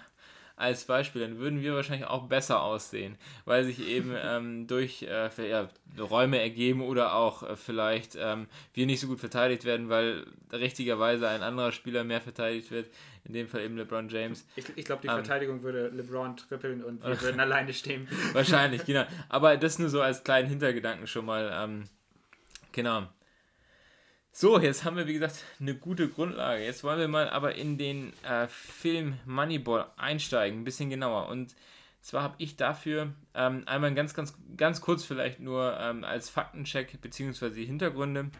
[0.54, 3.16] als Beispiel, dann würden wir wahrscheinlich auch besser aussehen,
[3.46, 5.68] weil sich eben ähm, durch äh, ja,
[5.98, 11.28] Räume ergeben oder auch äh, vielleicht ähm, wir nicht so gut verteidigt werden, weil richtigerweise
[11.28, 12.86] ein anderer Spieler mehr verteidigt wird
[13.24, 14.44] in dem Fall eben LeBron James.
[14.56, 18.08] Ich, ich glaube, die ähm, Verteidigung würde LeBron trippeln und wir würden alleine stehen.
[18.32, 19.04] Wahrscheinlich, genau.
[19.28, 21.50] Aber das nur so als kleinen Hintergedanken schon mal.
[21.52, 21.84] Ähm,
[22.72, 23.06] genau.
[24.34, 26.64] So, jetzt haben wir, wie gesagt, eine gute Grundlage.
[26.64, 31.28] Jetzt wollen wir mal aber in den äh, Film Moneyball einsteigen, ein bisschen genauer.
[31.28, 31.54] Und
[32.00, 36.98] zwar habe ich dafür ähm, einmal ganz, ganz, ganz kurz vielleicht nur ähm, als Faktencheck
[37.02, 37.66] bzw.
[37.66, 38.30] Hintergründe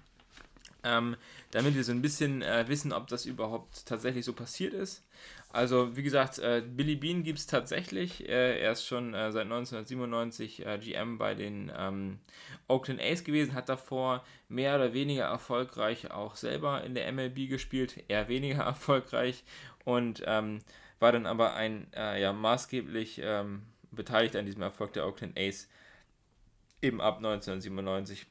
[0.82, 1.14] ähm,
[1.52, 5.04] damit wir so ein bisschen äh, wissen, ob das überhaupt tatsächlich so passiert ist.
[5.50, 8.26] Also, wie gesagt, äh, Billy Bean gibt es tatsächlich.
[8.26, 12.20] Äh, er ist schon äh, seit 1997 äh, GM bei den ähm,
[12.68, 18.02] Oakland A's gewesen, hat davor mehr oder weniger erfolgreich auch selber in der MLB gespielt,
[18.08, 19.44] eher weniger erfolgreich
[19.84, 20.60] und ähm,
[21.00, 25.68] war dann aber ein äh, ja, maßgeblich ähm, beteiligt an diesem Erfolg der Oakland A's
[26.80, 28.26] eben ab 1997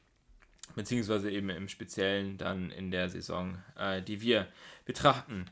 [0.74, 4.48] beziehungsweise eben im Speziellen dann in der Saison, äh, die wir
[4.84, 5.46] betrachten.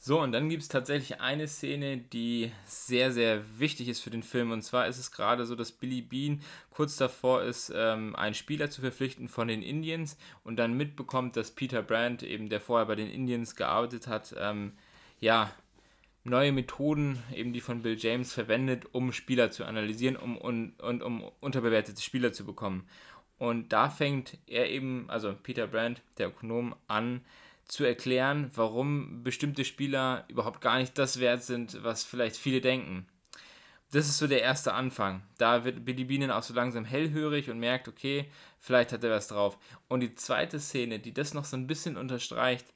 [0.00, 4.22] So, und dann gibt es tatsächlich eine Szene, die sehr, sehr wichtig ist für den
[4.22, 4.52] Film.
[4.52, 8.70] Und zwar ist es gerade so, dass Billy Bean kurz davor ist, ähm, einen Spieler
[8.70, 12.94] zu verpflichten von den Indians und dann mitbekommt, dass Peter Brandt, eben der vorher bei
[12.94, 14.72] den Indians gearbeitet hat, ähm,
[15.18, 15.52] ja,
[16.22, 21.02] neue Methoden, eben die von Bill James verwendet, um Spieler zu analysieren um, und, und
[21.02, 22.88] um unterbewertete Spieler zu bekommen.
[23.38, 27.22] Und da fängt er eben, also Peter Brandt, der Ökonom, an,
[27.66, 33.06] zu erklären, warum bestimmte Spieler überhaupt gar nicht das wert sind, was vielleicht viele denken.
[33.90, 35.22] Das ist so der erste Anfang.
[35.38, 38.26] Da wird Billy Beanen auch so langsam hellhörig und merkt, okay,
[38.58, 39.58] vielleicht hat er was drauf.
[39.88, 42.66] Und die zweite Szene, die das noch so ein bisschen unterstreicht,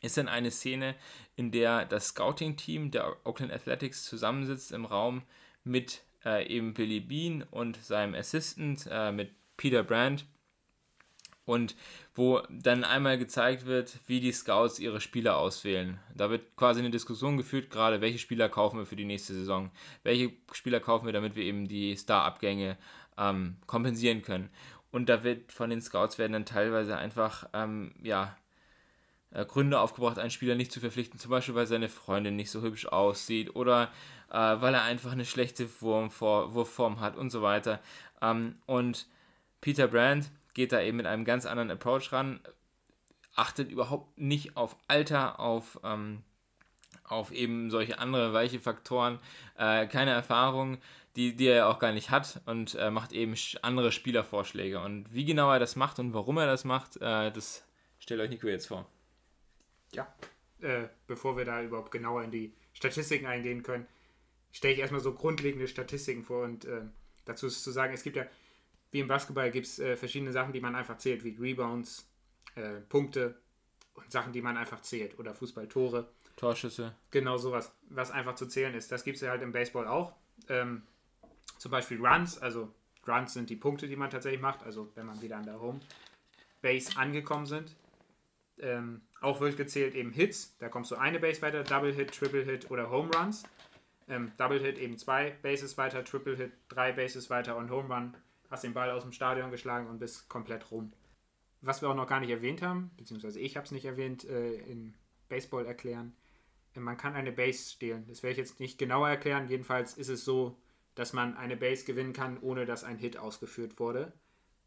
[0.00, 0.96] ist dann eine Szene,
[1.36, 5.22] in der das Scouting-Team der Oakland Athletics zusammensitzt im Raum
[5.62, 10.26] mit äh, eben Billy Bean und seinem Assistant, äh, mit Peter Brandt
[11.44, 11.76] und
[12.14, 15.98] wo dann einmal gezeigt wird, wie die Scouts ihre Spieler auswählen.
[16.14, 19.70] Da wird quasi eine Diskussion geführt, gerade welche Spieler kaufen wir für die nächste Saison,
[20.02, 22.78] welche Spieler kaufen wir, damit wir eben die Star-Abgänge
[23.18, 24.50] ähm, kompensieren können.
[24.90, 28.36] Und da wird von den Scouts werden dann teilweise einfach, ähm, ja,
[29.32, 32.62] äh, Gründe aufgebracht, einen Spieler nicht zu verpflichten, zum Beispiel weil seine Freundin nicht so
[32.62, 33.90] hübsch aussieht oder
[34.30, 37.80] äh, weil er einfach eine schlechte Wurfform hat und so weiter.
[38.22, 39.08] Ähm, und
[39.64, 42.38] Peter Brand geht da eben mit einem ganz anderen Approach ran,
[43.34, 46.22] achtet überhaupt nicht auf Alter, auf, ähm,
[47.02, 49.18] auf eben solche andere weiche Faktoren,
[49.56, 50.76] äh, keine Erfahrung,
[51.16, 54.80] die, die er auch gar nicht hat und äh, macht eben andere Spielervorschläge.
[54.80, 57.64] Und wie genau er das macht und warum er das macht, äh, das
[57.98, 58.86] stellt euch Nico jetzt vor.
[59.94, 60.14] Ja,
[60.60, 63.86] äh, bevor wir da überhaupt genauer in die Statistiken eingehen können,
[64.52, 66.82] stelle ich erstmal so grundlegende Statistiken vor und äh,
[67.24, 68.26] dazu ist zu sagen, es gibt ja
[68.94, 72.08] wie im Basketball gibt es äh, verschiedene Sachen, die man einfach zählt, wie Rebounds,
[72.54, 73.34] äh, Punkte
[73.94, 75.18] und Sachen, die man einfach zählt.
[75.18, 76.08] Oder Fußballtore.
[76.36, 76.94] Torschüsse.
[77.10, 78.92] Genau sowas, was einfach zu zählen ist.
[78.92, 80.12] Das gibt es ja halt im Baseball auch.
[80.48, 80.82] Ähm,
[81.58, 82.72] zum Beispiel Runs, also
[83.04, 85.80] Runs sind die Punkte, die man tatsächlich macht, also wenn man wieder an der Home
[86.62, 87.74] Base angekommen sind.
[88.60, 92.44] Ähm, auch wird gezählt eben Hits, da kommst du eine Base weiter, Double Hit, Triple
[92.44, 93.42] Hit oder Home Runs.
[94.08, 98.14] Ähm, Double Hit eben zwei Bases weiter, Triple Hit drei Bases weiter und Home Run
[98.54, 100.92] hast den Ball aus dem Stadion geschlagen und bist komplett rum.
[101.60, 104.54] Was wir auch noch gar nicht erwähnt haben, beziehungsweise ich habe es nicht erwähnt, äh,
[104.54, 104.94] in
[105.28, 106.14] Baseball erklären,
[106.74, 108.06] äh, man kann eine Base stehlen.
[108.06, 109.48] Das werde ich jetzt nicht genauer erklären.
[109.48, 110.56] Jedenfalls ist es so,
[110.94, 114.12] dass man eine Base gewinnen kann, ohne dass ein Hit ausgeführt wurde.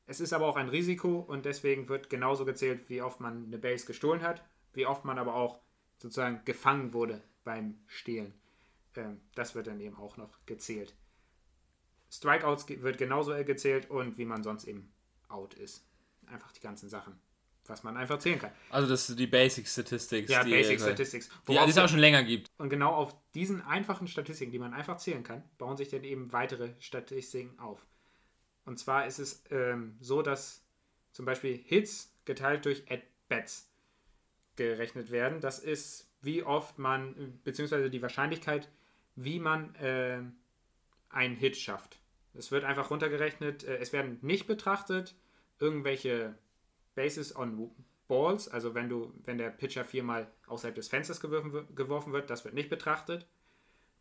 [0.05, 3.57] Es ist aber auch ein Risiko und deswegen wird genauso gezählt, wie oft man eine
[3.57, 5.59] Base gestohlen hat, wie oft man aber auch
[5.97, 8.33] sozusagen gefangen wurde beim Stehlen.
[8.95, 10.95] Ähm, das wird dann eben auch noch gezählt.
[12.09, 14.91] Strikeouts wird genauso gezählt und wie man sonst eben
[15.27, 15.85] out ist.
[16.27, 17.19] Einfach die ganzen Sachen,
[17.65, 18.51] was man einfach zählen kann.
[18.69, 20.29] Also das sind die Basic Statistics.
[20.29, 21.29] Ja, die Basic Statistics.
[21.47, 22.49] Die, es auch schon länger gibt.
[22.57, 26.31] Und genau auf diesen einfachen Statistiken, die man einfach zählen kann, bauen sich dann eben
[26.31, 27.85] weitere Statistiken auf.
[28.65, 30.65] Und zwar ist es ähm, so, dass
[31.11, 33.69] zum Beispiel Hits geteilt durch At-Bats
[34.57, 35.39] gerechnet werden.
[35.39, 38.69] Das ist, wie oft man, beziehungsweise die Wahrscheinlichkeit,
[39.15, 40.21] wie man äh,
[41.09, 41.99] einen Hit schafft.
[42.33, 45.15] Es wird einfach runtergerechnet, äh, es werden nicht betrachtet
[45.59, 46.35] irgendwelche
[46.95, 47.71] Bases on
[48.07, 52.53] Balls, also wenn du, wenn der Pitcher viermal außerhalb des Fensters geworfen wird, das wird
[52.53, 53.27] nicht betrachtet.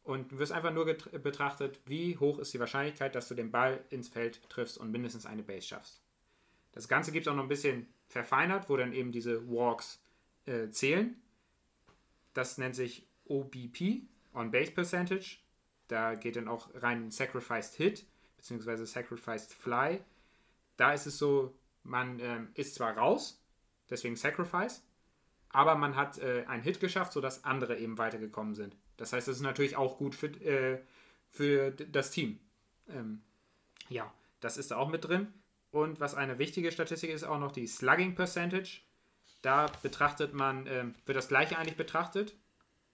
[0.05, 3.85] Und du wirst einfach nur betrachtet, wie hoch ist die Wahrscheinlichkeit, dass du den Ball
[3.91, 6.01] ins Feld triffst und mindestens eine Base schaffst.
[6.71, 10.01] Das Ganze gibt es auch noch ein bisschen verfeinert, wo dann eben diese Walks
[10.45, 11.21] äh, zählen.
[12.35, 14.03] Das nennt sich OBP,
[14.33, 15.39] On Base Percentage.
[15.89, 18.07] Da geht dann auch rein Sacrificed Hit
[18.39, 18.84] bzw.
[18.84, 20.01] Sacrificed Fly.
[20.76, 23.41] Da ist es so, man ähm, ist zwar raus,
[23.89, 24.82] deswegen Sacrifice,
[25.51, 28.76] aber man hat äh, einen Hit geschafft, sodass andere eben weitergekommen sind.
[28.97, 30.80] Das heißt, das ist natürlich auch gut für, äh,
[31.30, 32.41] für das Team.
[32.89, 33.22] Ähm,
[33.89, 35.32] ja, das ist da auch mit drin.
[35.70, 38.80] Und was eine wichtige Statistik ist, auch noch die Slugging Percentage.
[39.43, 42.34] Da betrachtet man, äh, wird das gleiche eigentlich betrachtet,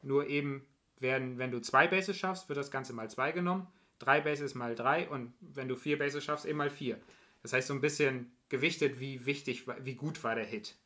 [0.03, 0.67] nur eben
[1.03, 3.67] werden, wenn du zwei Bases schaffst, wird das Ganze mal zwei genommen.
[3.99, 7.01] Drei Bases mal drei und wenn du vier Bases schaffst, eben mal vier.
[7.43, 10.77] Das heißt so ein bisschen gewichtet, wie wichtig, wie gut war der Hit.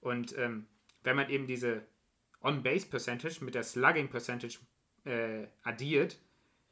[0.00, 0.66] Und ähm,
[1.02, 1.82] wenn man eben diese
[2.42, 4.58] On-Base-Percentage mit der Slugging-Percentage
[5.04, 6.18] äh, addiert,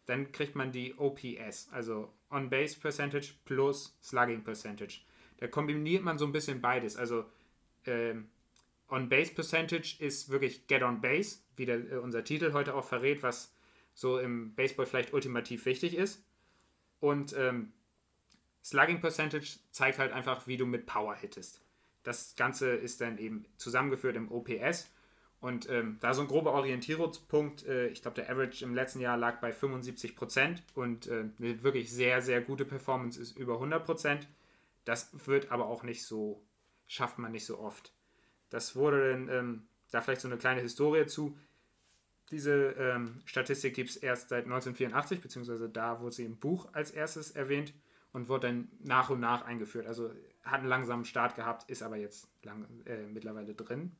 [0.06, 5.00] dann kriegt man die OPS, also On-Base-Percentage plus Slugging-Percentage.
[5.38, 6.96] Da kombiniert man so ein bisschen beides.
[6.96, 7.26] Also
[7.84, 8.28] ähm,
[8.88, 13.52] On-Base-Percentage ist wirklich Get on Base, wie der, äh, unser Titel heute auch verrät, was
[13.94, 16.24] so im Baseball vielleicht ultimativ wichtig ist.
[17.00, 17.72] Und ähm,
[18.64, 21.62] Slugging Percentage zeigt halt einfach, wie du mit Power hittest.
[22.02, 24.90] Das Ganze ist dann eben zusammengeführt im OPS
[25.40, 29.16] Und ähm, da so ein grober Orientierungspunkt, äh, ich glaube, der Average im letzten Jahr
[29.16, 33.84] lag bei 75 Prozent und äh, eine wirklich sehr, sehr gute Performance ist über 100
[33.84, 34.28] Prozent.
[34.84, 36.42] Das wird aber auch nicht so,
[36.88, 37.92] schafft man nicht so oft.
[38.50, 41.36] Das wurde dann, ähm, da vielleicht so eine kleine Historie zu.
[42.30, 46.90] Diese ähm, Statistik gibt es erst seit 1984, beziehungsweise da wurde sie im Buch als
[46.90, 47.72] erstes erwähnt
[48.12, 49.86] und wurde dann nach und nach eingeführt.
[49.86, 50.10] Also
[50.42, 53.96] hat einen langsamen Start gehabt, ist aber jetzt lang, äh, mittlerweile drin.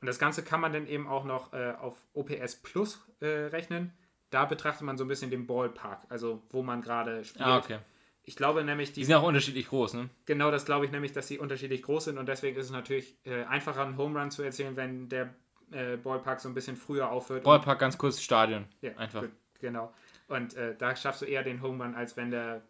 [0.00, 3.92] Und das Ganze kann man dann eben auch noch äh, auf OPS Plus äh, rechnen.
[4.30, 7.46] Da betrachtet man so ein bisschen den Ballpark, also wo man gerade spielt.
[7.46, 7.78] Ah, okay.
[8.24, 10.08] Ich glaube nämlich, die, die sind auch unterschiedlich groß, ne?
[10.26, 13.16] Genau, das glaube ich nämlich, dass sie unterschiedlich groß sind und deswegen ist es natürlich
[13.24, 15.34] äh, einfacher, einen Home Run zu erzählen, wenn der
[15.72, 17.42] äh, Ballpark so ein bisschen früher aufhört.
[17.42, 18.66] Ballpark ganz kurz Stadion.
[18.80, 19.24] Ja, einfach.
[19.60, 19.92] Genau.
[20.28, 22.62] Und äh, da schaffst du eher den Home Run, als wenn der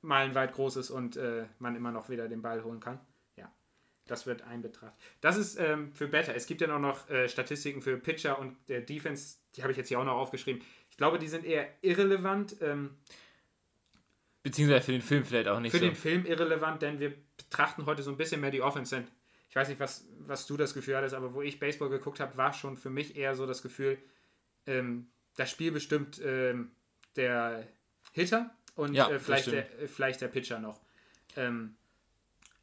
[0.00, 3.00] meilenweit groß ist und äh, man immer noch wieder den Ball holen kann.
[3.36, 3.50] Ja,
[4.06, 4.94] das wird ein Betracht.
[5.20, 6.34] Das ist ähm, für Better.
[6.34, 9.88] Es gibt ja noch äh, Statistiken für Pitcher und der Defense, die habe ich jetzt
[9.88, 10.62] hier auch noch aufgeschrieben.
[10.90, 12.56] Ich glaube, die sind eher irrelevant.
[12.60, 12.96] Ähm,
[14.42, 15.84] Beziehungsweise für den Film vielleicht auch nicht für so.
[15.84, 19.04] Den Film irrelevant, denn wir betrachten heute so ein bisschen mehr die Offense.
[19.48, 22.36] Ich weiß nicht, was, was du das Gefühl hattest, aber wo ich Baseball geguckt habe,
[22.36, 23.98] war schon für mich eher so das Gefühl,
[24.66, 26.72] ähm, das Spiel bestimmt ähm,
[27.16, 27.68] der
[28.12, 30.80] Hitter und ja, äh, vielleicht, der, äh, vielleicht der Pitcher noch.
[31.36, 31.76] Ähm,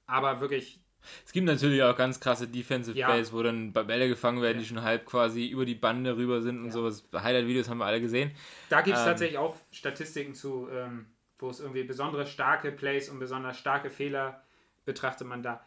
[0.06, 0.80] aber wirklich.
[1.26, 3.08] Es gibt natürlich auch ganz krasse Defensive ja.
[3.08, 4.62] Plays, wo dann Bälle gefangen werden, ja.
[4.62, 7.08] die schon halb quasi über die Bande rüber sind und sowas.
[7.14, 8.32] Highlight-Videos haben wir alle gesehen.
[8.68, 11.06] Da gibt es ähm, tatsächlich auch Statistiken zu, ähm,
[11.40, 14.44] wo es irgendwie besonders starke Plays und besonders starke Fehler
[14.86, 15.66] betrachtet man da.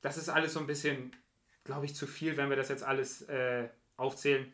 [0.00, 1.14] Das ist alles so ein bisschen,
[1.64, 4.52] glaube ich, zu viel, wenn wir das jetzt alles äh, aufzählen.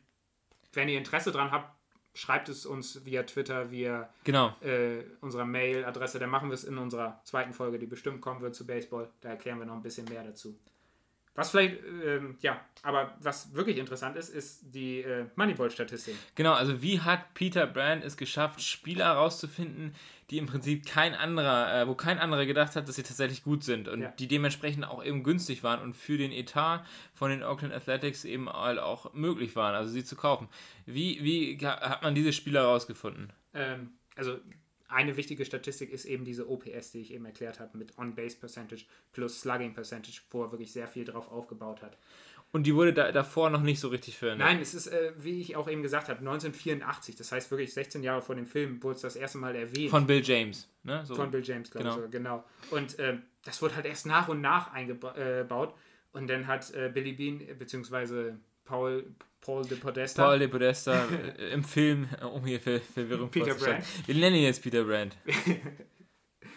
[0.73, 1.71] Wenn ihr Interesse dran habt,
[2.15, 4.57] schreibt es uns via Twitter, via genau.
[4.61, 6.19] äh, unserer Mail-Adresse.
[6.19, 9.11] Dann machen wir es in unserer zweiten Folge, die bestimmt kommen wird zu Baseball.
[9.21, 10.59] Da erklären wir noch ein bisschen mehr dazu.
[11.35, 16.15] Was vielleicht, ähm, ja, aber was wirklich interessant ist, ist die äh, Moneyball-Statistik.
[16.37, 19.95] Genau, also wie hat Peter Brand es geschafft, Spieler herauszufinden,
[20.31, 23.65] die im Prinzip kein anderer, äh, wo kein anderer gedacht hat, dass sie tatsächlich gut
[23.65, 24.09] sind und ja.
[24.11, 28.49] die dementsprechend auch eben günstig waren und für den Etat von den Oakland Athletics eben
[28.49, 30.49] auch möglich waren, also sie zu kaufen.
[30.87, 33.33] Wie, wie hat man diese Spieler herausgefunden?
[33.55, 34.39] Ähm, also
[34.89, 38.85] eine wichtige Statistik ist eben diese OPS, die ich eben erklärt habe, mit On-Base Percentage
[39.13, 41.97] plus Slugging Percentage, wo er wirklich sehr viel drauf aufgebaut hat.
[42.53, 44.47] Und die wurde da, davor noch nicht so richtig verwendet?
[44.47, 47.17] Nein, es ist, äh, wie ich auch eben gesagt habe, 1984.
[47.17, 49.91] Das heißt wirklich 16 Jahre vor dem Film wurde es das erste Mal erwähnt.
[49.91, 51.05] Von Bill James, ne?
[51.05, 51.17] So.
[51.17, 51.97] Von Bill James, glaube genau.
[51.97, 52.05] ich.
[52.05, 52.45] So, genau.
[52.71, 55.17] Und äh, das wurde halt erst nach und nach eingebaut.
[55.17, 60.25] Äh, und dann hat äh, Billy Bean, beziehungsweise Paul, Paul de Podesta.
[60.25, 63.85] Paul de Podesta äh, im Film, äh, um hier Ver Verwirrung Peter Brand.
[64.07, 65.17] Wir nennen ihn jetzt Peter Brand.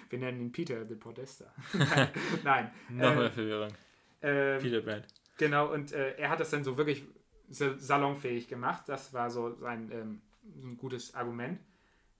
[0.10, 1.54] Wir nennen ihn Peter de Podesta.
[1.74, 2.10] Nein.
[2.44, 2.72] Nein.
[2.90, 3.74] Noch mehr äh, Verwirrung.
[4.22, 5.06] Ähm, Peter Brand.
[5.38, 7.04] Genau, und äh, er hat das dann so wirklich
[7.50, 8.84] salonfähig gemacht.
[8.88, 10.22] Das war so sein ähm,
[10.64, 11.60] ein gutes Argument.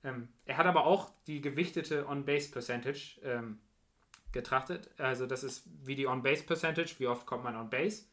[0.04, 3.60] Ähm, er hat aber auch die gewichtete On-Base-Percentage ähm,
[4.32, 4.90] getrachtet.
[4.98, 8.06] Also das ist wie die On-Base-Percentage, wie oft kommt man on-Base,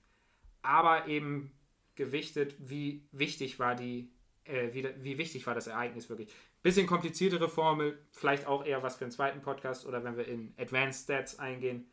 [0.63, 1.53] aber eben
[1.97, 4.11] gewichtet, wie wichtig war die,
[4.45, 6.29] äh, wie, wie wichtig war das Ereignis wirklich.
[6.63, 10.55] Bisschen kompliziertere Formel, vielleicht auch eher was für einen zweiten Podcast oder wenn wir in
[10.59, 11.87] Advanced Stats eingehen,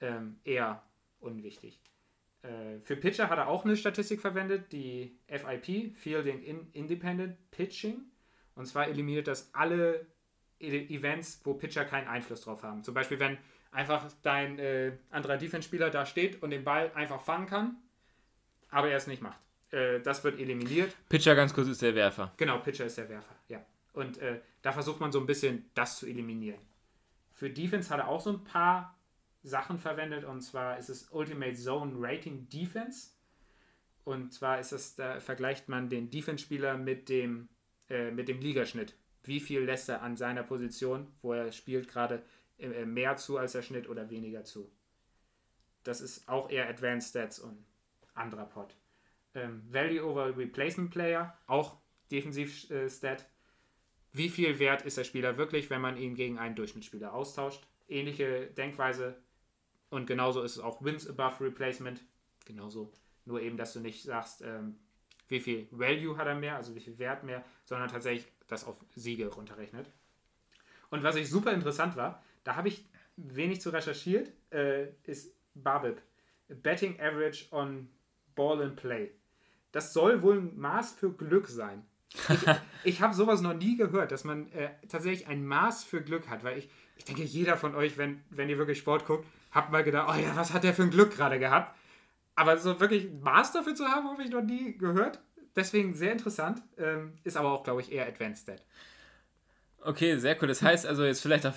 [0.00, 0.82] ähm, eher
[1.20, 1.80] unwichtig.
[2.42, 8.02] Äh, für Pitcher hat er auch eine Statistik verwendet, die FIP, Fielding in Independent Pitching.
[8.54, 10.06] Und zwar eliminiert das alle
[10.58, 12.82] e Events, wo Pitcher keinen Einfluss drauf haben.
[12.82, 13.38] Zum Beispiel, wenn
[13.70, 17.76] einfach dein äh, anderer Defense-Spieler da steht und den Ball einfach fangen kann,
[18.70, 19.38] aber er es nicht macht.
[19.70, 20.94] Äh, das wird eliminiert.
[21.08, 22.32] Pitcher ganz kurz ist der Werfer.
[22.36, 23.64] Genau, Pitcher ist der Werfer, ja.
[23.92, 26.60] Und äh, da versucht man so ein bisschen das zu eliminieren.
[27.32, 28.96] Für Defense hat er auch so ein paar
[29.42, 33.10] Sachen verwendet und zwar ist es Ultimate Zone Rating Defense.
[34.04, 37.48] Und zwar ist es, da vergleicht man den Defense-Spieler mit dem,
[37.88, 38.94] äh, mit dem Ligaschnitt.
[39.22, 42.22] Wie viel lässt er an seiner Position, wo er spielt, gerade
[42.58, 44.70] äh, mehr zu als der Schnitt oder weniger zu?
[45.84, 47.64] Das ist auch eher Advanced Stats und
[48.14, 48.76] anderer Pot.
[49.34, 51.76] Ähm, Value over Replacement Player, auch
[52.10, 53.20] Defensiv-Stat.
[53.20, 53.24] Äh,
[54.12, 57.66] Wie viel wert ist der Spieler wirklich, wenn man ihn gegen einen Durchschnittsspieler austauscht?
[57.88, 59.16] Ähnliche Denkweise
[59.90, 62.00] und genauso ist es auch Wins above Replacement.
[62.46, 62.92] Genauso.
[63.26, 64.76] Nur eben, dass du nicht sagst, ähm,
[65.28, 68.76] wie viel Value hat er mehr, also wie viel Wert mehr, sondern tatsächlich das auf
[68.94, 69.90] Siege runterrechnet.
[70.90, 72.84] Und was ich super interessant war, da habe ich
[73.16, 76.00] wenig zu recherchiert, äh, ist Babib.
[76.48, 77.88] Betting Average on
[78.40, 79.10] Ball and Play.
[79.70, 81.84] Das soll wohl ein Maß für Glück sein.
[82.14, 82.46] Ich,
[82.84, 86.42] ich habe sowas noch nie gehört, dass man äh, tatsächlich ein Maß für Glück hat,
[86.42, 89.84] weil ich, ich denke, jeder von euch, wenn, wenn ihr wirklich Sport guckt, habt mal
[89.84, 91.76] gedacht, oh ja, was hat der für ein Glück gerade gehabt?
[92.34, 95.20] Aber so wirklich ein Maß dafür zu haben, habe ich noch nie gehört.
[95.54, 96.62] Deswegen sehr interessant.
[96.78, 98.64] Ähm, ist aber auch, glaube ich, eher Advanced Stat.
[99.82, 100.48] Okay, sehr cool.
[100.48, 101.54] Das heißt also jetzt vielleicht auch,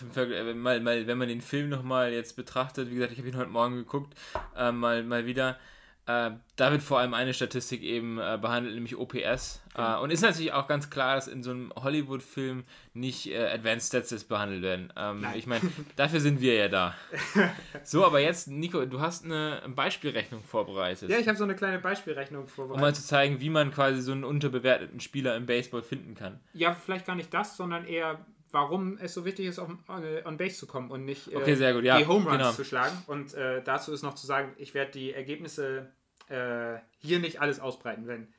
[0.56, 3.50] mal, mal, wenn man den Film nochmal jetzt betrachtet, wie gesagt, ich habe ihn heute
[3.50, 4.14] Morgen geguckt,
[4.58, 5.58] äh, mal, mal wieder,
[6.06, 9.62] äh, da wird vor allem eine Statistik eben äh, behandelt, nämlich OPS.
[9.74, 10.00] Genau.
[10.00, 13.88] Äh, und ist natürlich auch ganz klar, dass in so einem Hollywood-Film nicht äh, Advanced
[13.88, 14.92] Stats behandelt werden.
[14.98, 15.62] Ähm, ich meine,
[15.96, 16.96] dafür sind wir ja da.
[17.84, 21.10] So, aber jetzt, Nico, du hast eine Beispielrechnung vorbereitet.
[21.10, 22.76] Ja, ich habe so eine kleine Beispielrechnung vorbereitet.
[22.76, 26.40] Um mal zu zeigen, wie man quasi so einen unterbewerteten Spieler im Baseball finden kann.
[26.54, 28.20] Ja, vielleicht gar nicht das, sondern eher
[28.54, 31.36] warum es so wichtig ist, auf, on, äh, on Base zu kommen und nicht äh,
[31.36, 31.84] okay, gut.
[31.84, 32.52] Ja, die Home Runs genau.
[32.52, 32.96] zu schlagen.
[33.08, 35.92] Und äh, dazu ist noch zu sagen, ich werde die Ergebnisse
[36.30, 38.34] äh, hier nicht alles ausbreiten, wenn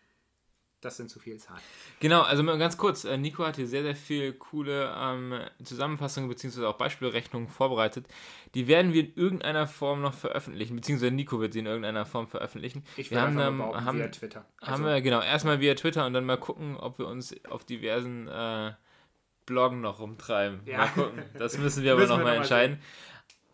[0.81, 1.61] das sind zu viele Zahlen.
[2.01, 6.67] Genau, also ganz kurz, äh, Nico hat hier sehr, sehr viel coole ähm, Zusammenfassungen bzw.
[6.67, 8.07] auch Beispielrechnungen vorbereitet.
[8.55, 12.29] Die werden wir in irgendeiner Form noch veröffentlichen, beziehungsweise Nico wird sie in irgendeiner Form
[12.29, 12.85] veröffentlichen.
[12.99, 14.45] Ich wir haben, ähm, haben, via Twitter.
[14.61, 17.65] Also haben wir, genau, erstmal via Twitter und dann mal gucken, ob wir uns auf
[17.65, 18.73] diversen äh,
[19.47, 20.61] Bloggen noch rumtreiben.
[20.65, 20.79] Ja.
[20.79, 21.23] Mal gucken.
[21.39, 22.77] Das müssen wir aber nochmal entscheiden.
[22.77, 22.85] Sehen.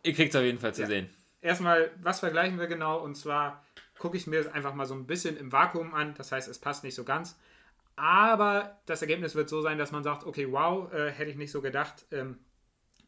[0.02, 0.86] Ihr kriegt es auf jeden Fall zu ja.
[0.86, 1.10] sehen.
[1.40, 2.98] Erstmal, was vergleichen wir genau?
[2.98, 3.64] Und zwar
[3.98, 6.14] gucke ich mir das einfach mal so ein bisschen im Vakuum an.
[6.14, 7.38] Das heißt, es passt nicht so ganz.
[7.96, 11.50] Aber das Ergebnis wird so sein, dass man sagt, okay, wow, äh, hätte ich nicht
[11.50, 12.38] so gedacht, ähm,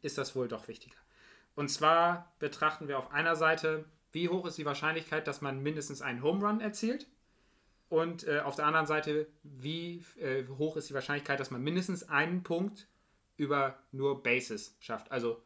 [0.03, 0.97] ist das wohl doch wichtiger.
[1.55, 6.03] Und zwar betrachten wir auf einer Seite, wie hoch ist die Wahrscheinlichkeit, dass man mindestens
[6.03, 7.07] einen Home Run erzielt.
[7.93, 12.09] Und äh, auf der anderen Seite, wie äh, hoch ist die Wahrscheinlichkeit, dass man mindestens
[12.09, 12.89] einen Punkt
[13.37, 15.13] über nur Bases schafft.
[15.13, 15.43] Also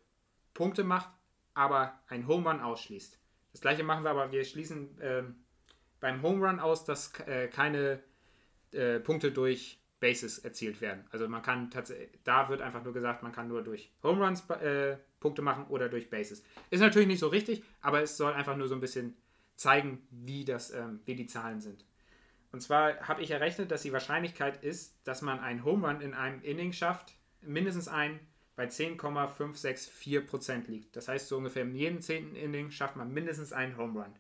[0.55, 1.11] Punkte macht,
[1.55, 3.19] aber ein Home Run ausschließt.
[3.51, 5.25] Das gleiche machen wir aber, wir schließen äh,
[5.99, 7.99] beim Home Run aus, dass äh, keine
[8.71, 11.05] äh, Punkte durch Bases erzielt werden.
[11.11, 14.49] Also man kann tatsächlich, da wird einfach nur gesagt, man kann nur durch Home Runs
[14.51, 16.45] äh, Punkte machen oder durch Bases.
[16.71, 19.17] Ist natürlich nicht so richtig, aber es soll einfach nur so ein bisschen
[19.57, 21.85] zeigen, wie, das, ähm, wie die Zahlen sind.
[22.53, 26.15] Und zwar habe ich errechnet, dass die Wahrscheinlichkeit ist, dass man einen Home Run in
[26.15, 28.21] einem Inning schafft, mindestens ein
[28.57, 30.97] bei 10,564% liegt.
[30.97, 34.15] Das heißt, so ungefähr in jedem zehnten Inning schafft man mindestens einen Home Run.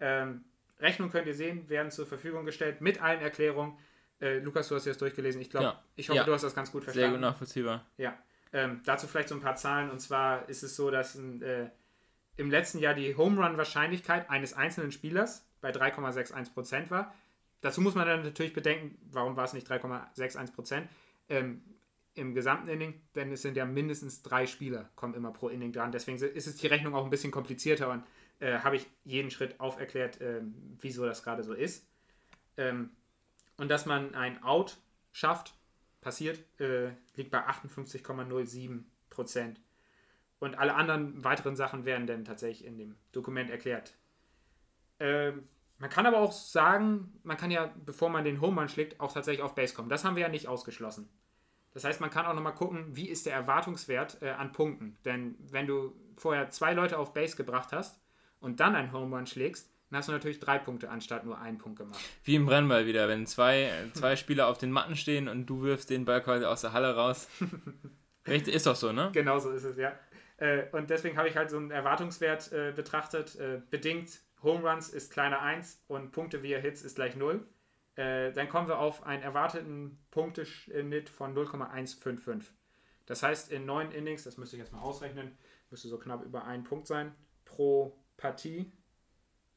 [0.00, 0.44] Ähm,
[0.78, 3.78] Rechnung könnt ihr sehen, werden zur Verfügung gestellt mit allen Erklärungen.
[4.20, 5.40] Äh, Lukas, du hast das durchgelesen.
[5.40, 5.82] Ich glaube, ja.
[5.96, 6.24] ich hoffe, ja.
[6.24, 7.10] du hast das ganz gut verstanden.
[7.10, 7.86] Sehr gut nachvollziehbar.
[7.96, 8.18] Ja.
[8.52, 9.90] Ähm, dazu vielleicht so ein paar Zahlen.
[9.90, 11.70] Und zwar ist es so, dass äh,
[12.36, 17.14] im letzten Jahr die Home Run Wahrscheinlichkeit eines einzelnen Spielers bei 3,61% war.
[17.62, 20.88] Dazu muss man dann natürlich bedenken, warum war es nicht 3,61 Prozent
[21.28, 21.62] ähm,
[22.14, 25.92] im gesamten Inning, denn es sind ja mindestens drei Spieler, kommen immer pro Inning dran.
[25.92, 28.04] Deswegen ist es die Rechnung auch ein bisschen komplizierter und
[28.40, 30.42] äh, habe ich jeden Schritt auferklärt, äh,
[30.80, 31.86] wieso das gerade so ist.
[32.56, 32.90] Ähm,
[33.56, 34.76] und dass man ein Out
[35.12, 35.54] schafft,
[36.00, 39.60] passiert, äh, liegt bei 58,07 Prozent.
[40.40, 43.94] Und alle anderen weiteren Sachen werden dann tatsächlich in dem Dokument erklärt.
[44.98, 45.48] Ähm,
[45.82, 49.12] man kann aber auch sagen, man kann ja, bevor man den Home Run schlägt, auch
[49.12, 49.88] tatsächlich auf Base kommen.
[49.88, 51.08] Das haben wir ja nicht ausgeschlossen.
[51.74, 54.96] Das heißt, man kann auch nochmal gucken, wie ist der Erwartungswert äh, an Punkten.
[55.04, 58.00] Denn wenn du vorher zwei Leute auf Base gebracht hast
[58.38, 61.58] und dann einen Home Run schlägst, dann hast du natürlich drei Punkte anstatt nur einen
[61.58, 61.98] Punkt gemacht.
[62.22, 65.90] Wie im Brennball wieder, wenn zwei, zwei Spieler auf den Matten stehen und du wirfst
[65.90, 67.28] den Ball quasi aus der Halle raus.
[68.28, 69.10] Richtig, ist doch so, ne?
[69.12, 69.98] Genau so ist es, ja.
[70.36, 73.36] Äh, und deswegen habe ich halt so einen Erwartungswert äh, betrachtet,
[73.68, 77.46] bedingt Home Runs ist kleiner 1 und Punkte via Hits ist gleich 0.
[77.94, 82.52] Äh, dann kommen wir auf einen erwarteten Punkteschnitt von 0,155.
[83.06, 85.36] Das heißt, in neun Innings, das müsste ich jetzt mal ausrechnen,
[85.70, 87.14] müsste so knapp über einen Punkt sein
[87.44, 88.72] pro Partie.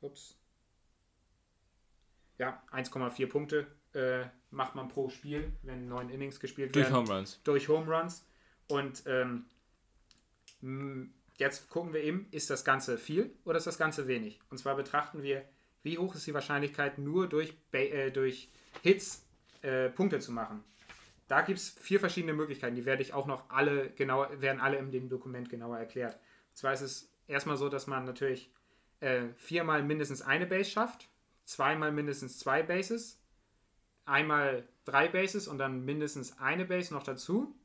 [0.02, 0.40] Ups.
[2.38, 6.92] Ja, 1,4 Punkte äh, macht man pro Spiel, wenn neun Innings gespielt werden.
[6.92, 7.42] Durch Home Runs.
[7.44, 8.28] Durch Home Runs.
[8.68, 9.46] Und ähm,
[11.38, 14.40] Jetzt gucken wir eben, ist das Ganze viel oder ist das Ganze wenig?
[14.50, 15.44] Und zwar betrachten wir,
[15.84, 18.50] wie hoch ist die Wahrscheinlichkeit, nur durch, äh, durch
[18.82, 19.26] Hits
[19.62, 20.64] äh, Punkte zu machen.
[21.28, 24.78] Da gibt es vier verschiedene Möglichkeiten, die werde ich auch noch alle genau, werden alle
[24.78, 26.14] in dem Dokument genauer erklärt.
[26.14, 28.52] Und zwar ist es erstmal so, dass man natürlich
[29.00, 31.10] äh, viermal mindestens eine Base schafft,
[31.44, 33.20] zweimal mindestens zwei Bases,
[34.06, 37.56] einmal drei Bases und dann mindestens eine Base noch dazu.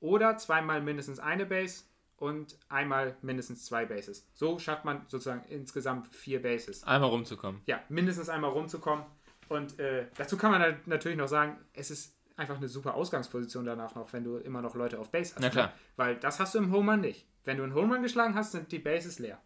[0.00, 1.84] Oder zweimal mindestens eine Base
[2.16, 4.28] und einmal mindestens zwei Bases.
[4.34, 6.84] So schafft man sozusagen insgesamt vier Bases.
[6.84, 7.62] Einmal rumzukommen.
[7.66, 9.04] Ja, mindestens einmal rumzukommen.
[9.48, 13.94] Und äh, dazu kann man natürlich noch sagen, es ist einfach eine super Ausgangsposition danach
[13.94, 15.42] noch, wenn du immer noch Leute auf Base hast.
[15.42, 15.66] Na klar.
[15.68, 15.72] Ne?
[15.96, 17.26] Weil das hast du im Home Run nicht.
[17.44, 19.40] Wenn du einen Home Run geschlagen hast, sind die Bases leer.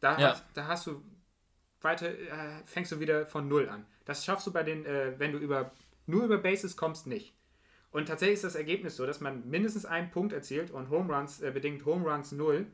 [0.00, 0.30] Da, ja.
[0.30, 1.02] hast, da hast du
[1.80, 3.86] weiter, äh, fängst du wieder von Null an.
[4.04, 5.72] Das schaffst du bei den, äh, wenn du über,
[6.06, 7.34] nur über Bases kommst, nicht.
[7.96, 11.40] Und tatsächlich ist das Ergebnis so, dass man mindestens einen Punkt erzielt und Home Runs,
[11.40, 12.66] äh, bedingt Home Runs 0,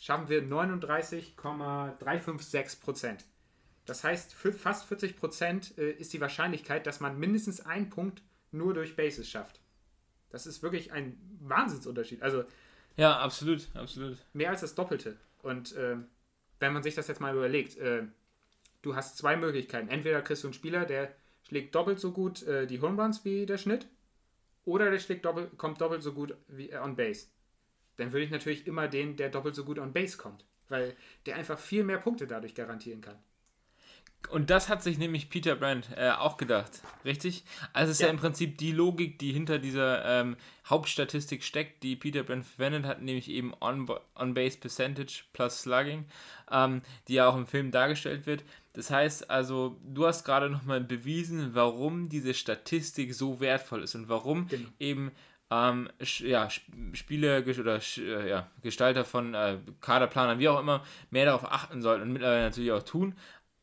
[0.00, 3.26] schaffen wir 39,356 Prozent.
[3.84, 8.22] Das heißt, für fast 40 Prozent äh, ist die Wahrscheinlichkeit, dass man mindestens einen Punkt
[8.52, 9.60] nur durch Bases schafft.
[10.30, 12.22] Das ist wirklich ein Wahnsinnsunterschied.
[12.22, 12.44] Also
[12.96, 14.16] ja, absolut, absolut.
[14.32, 15.18] Mehr als das Doppelte.
[15.42, 15.98] Und äh,
[16.58, 18.04] wenn man sich das jetzt mal überlegt, äh,
[18.80, 19.90] du hast zwei Möglichkeiten.
[19.90, 21.14] Entweder kriegst du einen Spieler, der
[21.46, 23.88] schlägt doppelt so gut äh, die Home Runs wie der Schnitt,
[24.64, 27.28] oder der schlägt doppelt, kommt doppelt so gut wie äh, on Base.
[27.96, 30.96] Dann würde ich natürlich immer den, der doppelt so gut on Base kommt, weil
[31.26, 33.18] der einfach viel mehr Punkte dadurch garantieren kann.
[34.30, 37.44] Und das hat sich nämlich Peter Brandt äh, auch gedacht, richtig?
[37.72, 38.06] Also es ist ja.
[38.08, 38.12] ja.
[38.12, 43.02] im Prinzip die Logik, die hinter dieser ähm, Hauptstatistik steckt, die Peter Brandt verwendet hat,
[43.02, 46.06] nämlich eben On-Base Percentage plus Slugging,
[46.50, 48.44] ähm, die ja auch im Film dargestellt wird.
[48.72, 54.08] Das heißt also, du hast gerade nochmal bewiesen, warum diese Statistik so wertvoll ist und
[54.08, 54.68] warum genau.
[54.80, 55.12] eben
[55.50, 56.48] ähm, ja,
[56.92, 62.02] Spiele oder äh, ja, Gestalter von äh, Kaderplanern, wie auch immer, mehr darauf achten sollten
[62.02, 63.14] und mittlerweile natürlich auch tun.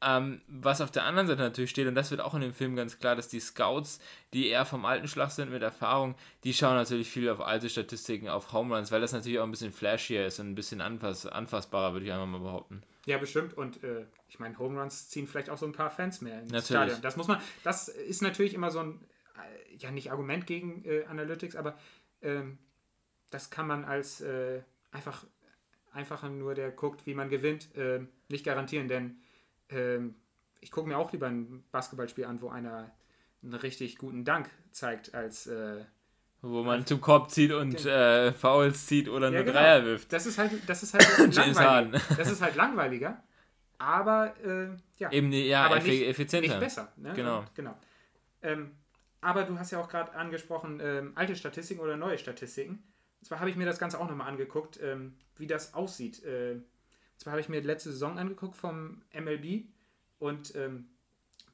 [0.03, 2.75] Ähm, was auf der anderen Seite natürlich steht, und das wird auch in dem Film
[2.75, 3.99] ganz klar, dass die Scouts,
[4.33, 8.27] die eher vom alten Schlag sind mit Erfahrung, die schauen natürlich viel auf alte Statistiken,
[8.27, 11.27] auf Home Runs, weil das natürlich auch ein bisschen flashier ist und ein bisschen anfass
[11.27, 12.81] anfassbarer, würde ich einfach mal behaupten.
[13.05, 13.55] Ja, bestimmt.
[13.55, 16.51] Und äh, ich meine, Home Runs ziehen vielleicht auch so ein paar Fans mehr ins
[16.51, 16.65] natürlich.
[16.65, 17.01] Stadion.
[17.01, 21.05] Das muss man, das ist natürlich immer so ein, äh, ja nicht Argument gegen äh,
[21.05, 21.77] Analytics, aber
[22.23, 22.57] ähm,
[23.29, 25.25] das kann man als äh, einfach,
[25.93, 29.21] einfacher nur der guckt, wie man gewinnt, ähm, nicht garantieren, denn
[29.71, 30.15] ähm,
[30.59, 32.91] ich gucke mir auch lieber ein Basketballspiel an, wo einer
[33.43, 35.83] einen richtig guten Dank zeigt, als äh,
[36.41, 39.59] wo man zum Korb zieht und äh, Fouls zieht oder ja, nur genau.
[39.59, 40.11] Dreier wirft.
[40.11, 42.01] Das ist halt, das ist halt langweiliger.
[42.17, 43.23] Das ist halt langweiliger,
[43.77, 46.49] aber äh, ja, eben ja, aber nicht, effizienter.
[46.49, 46.91] Nicht besser.
[46.97, 47.13] Ne?
[47.15, 47.39] Genau.
[47.39, 47.77] Und, genau.
[48.41, 48.71] Ähm,
[49.21, 52.83] aber du hast ja auch gerade angesprochen, ähm, alte Statistiken oder neue Statistiken.
[53.19, 56.23] Und zwar habe ich mir das Ganze auch nochmal angeguckt, ähm, wie das aussieht.
[56.23, 56.55] Äh,
[57.21, 59.65] zwar habe ich mir die letzte Saison angeguckt vom MLB
[60.17, 60.87] und ähm,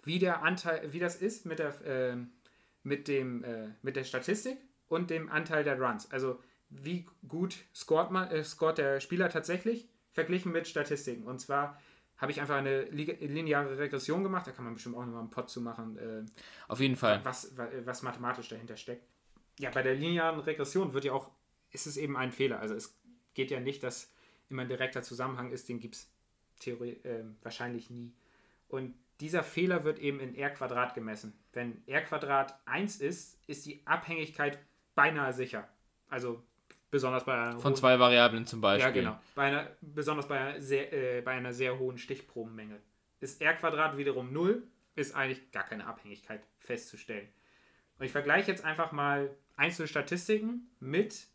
[0.03, 2.15] wie der Anteil, wie das ist mit der, äh,
[2.83, 4.57] mit dem, äh, mit der Statistik
[4.87, 6.09] und dem Anteil der Runs.
[6.09, 11.23] Also wie gut scoret, man, äh, scoret der Spieler tatsächlich verglichen mit Statistiken.
[11.23, 11.77] Und zwar
[12.15, 14.47] habe ich einfach eine lineare Regression gemacht.
[14.47, 15.97] Da kann man bestimmt auch nochmal einen Pod zu machen.
[15.97, 16.23] Äh,
[16.69, 17.19] Auf jeden Fall.
[17.25, 19.05] Was, was mathematisch dahinter steckt.
[19.59, 21.29] Ja, bei der linearen Regression wird ja auch,
[21.71, 22.59] ist es eben ein Fehler.
[22.59, 22.97] Also es
[23.33, 24.13] geht ja nicht, dass
[24.49, 26.09] immer ein direkter Zusammenhang ist, den gibt es
[26.67, 28.13] äh, wahrscheinlich nie.
[28.69, 31.33] Und dieser Fehler wird eben in R Quadrat gemessen.
[31.53, 34.59] Wenn R Quadrat 1 ist, ist die Abhängigkeit
[34.95, 35.67] beinahe sicher.
[36.09, 36.43] Also
[36.91, 38.87] besonders bei einer Von zwei Variablen zum Beispiel.
[38.87, 39.19] Ja, genau.
[39.35, 42.79] Bei einer, besonders bei einer, sehr, äh, bei einer sehr hohen Stichprobenmenge.
[43.19, 44.63] Ist R Quadrat wiederum 0,
[44.95, 47.27] ist eigentlich gar keine Abhängigkeit festzustellen.
[47.97, 51.27] Und ich vergleiche jetzt einfach mal einzelne Statistiken mit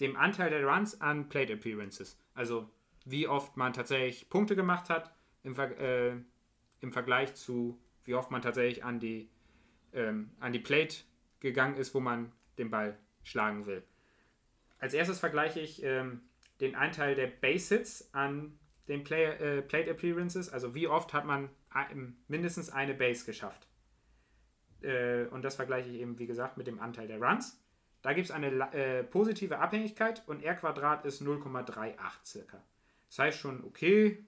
[0.00, 2.18] dem Anteil der Runs an Plate Appearances.
[2.34, 2.70] Also
[3.04, 6.16] wie oft man tatsächlich Punkte gemacht hat im, Ver äh,
[6.80, 9.30] im Vergleich zu wie oft man tatsächlich an die,
[9.92, 10.98] ähm, an die Plate
[11.40, 13.82] gegangen ist, wo man den Ball schlagen will.
[14.78, 16.20] Als erstes vergleiche ich ähm,
[16.60, 21.24] den Anteil der Base Hits an den Play, äh, Plate Appearances, also wie oft hat
[21.24, 21.48] man
[22.28, 23.66] mindestens eine Base geschafft.
[24.82, 27.60] Äh, und das vergleiche ich eben, wie gesagt, mit dem Anteil der Runs.
[28.04, 32.62] Da gibt es eine äh, positive Abhängigkeit und R Quadrat ist 0,38 circa.
[33.08, 34.22] Das heißt schon, okay,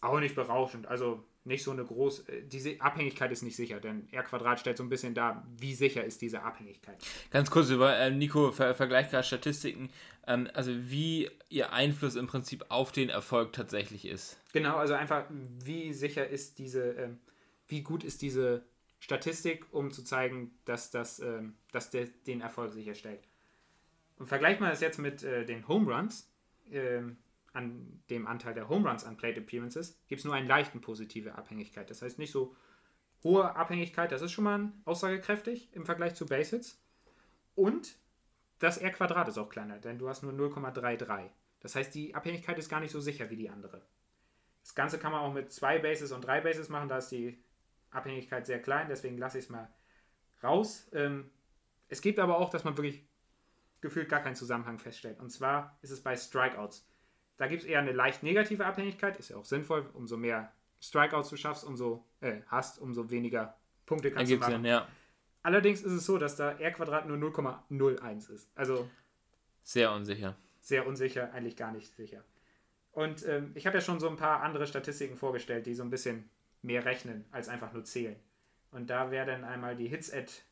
[0.00, 0.86] auch nicht berauschend.
[0.86, 4.78] Also nicht so eine große, äh, diese Abhängigkeit ist nicht sicher, denn R Quadrat stellt
[4.78, 6.96] so ein bisschen dar, wie sicher ist diese Abhängigkeit.
[7.30, 9.90] Ganz kurz über äh, Nico, ver vergleicht gerade Statistiken,
[10.26, 14.38] ähm, also wie ihr Einfluss im Prinzip auf den Erfolg tatsächlich ist.
[14.54, 17.20] Genau, also einfach, wie sicher ist diese, ähm,
[17.68, 18.64] wie gut ist diese
[19.02, 23.26] Statistik, um zu zeigen, dass das ähm, dass der den Erfolg sicherstellt.
[24.16, 26.32] Und vergleicht man das jetzt mit äh, den Home Runs,
[26.70, 27.02] äh,
[27.52, 31.34] an dem Anteil der Home Runs an Plate Appearances, gibt es nur eine leichten positive
[31.34, 31.90] Abhängigkeit.
[31.90, 32.54] Das heißt nicht so
[33.24, 36.80] hohe Abhängigkeit, das ist schon mal aussagekräftig im Vergleich zu Base Hits.
[37.56, 37.96] Und
[38.60, 41.28] das R Quadrat ist auch kleiner, denn du hast nur 0,33.
[41.58, 43.82] Das heißt, die Abhängigkeit ist gar nicht so sicher wie die andere.
[44.62, 47.42] Das Ganze kann man auch mit zwei Bases und drei Bases machen, da ist die
[47.92, 49.68] Abhängigkeit sehr klein, deswegen lasse ich es mal
[50.42, 50.88] raus.
[50.92, 51.30] Ähm,
[51.88, 53.06] es gibt aber auch, dass man wirklich
[53.80, 55.20] gefühlt gar keinen Zusammenhang feststellt.
[55.20, 56.88] Und zwar ist es bei Strikeouts.
[57.36, 61.28] Da gibt es eher eine leicht negative Abhängigkeit, ist ja auch sinnvoll, umso mehr Strikeouts
[61.30, 64.62] du schaffst, umso äh, hast, umso weniger Punkte kannst Ergibt's du machen.
[64.62, 64.88] Sinn, ja.
[65.42, 68.50] Allerdings ist es so, dass da R Quadrat nur 0,01 ist.
[68.54, 68.88] Also
[69.62, 70.36] sehr unsicher.
[70.60, 72.24] Sehr unsicher, eigentlich gar nicht sicher.
[72.92, 75.90] Und ähm, ich habe ja schon so ein paar andere Statistiken vorgestellt, die so ein
[75.90, 76.30] bisschen
[76.62, 78.16] mehr rechnen als einfach nur zählen.
[78.70, 80.42] Und da wäre dann einmal die Hits, at,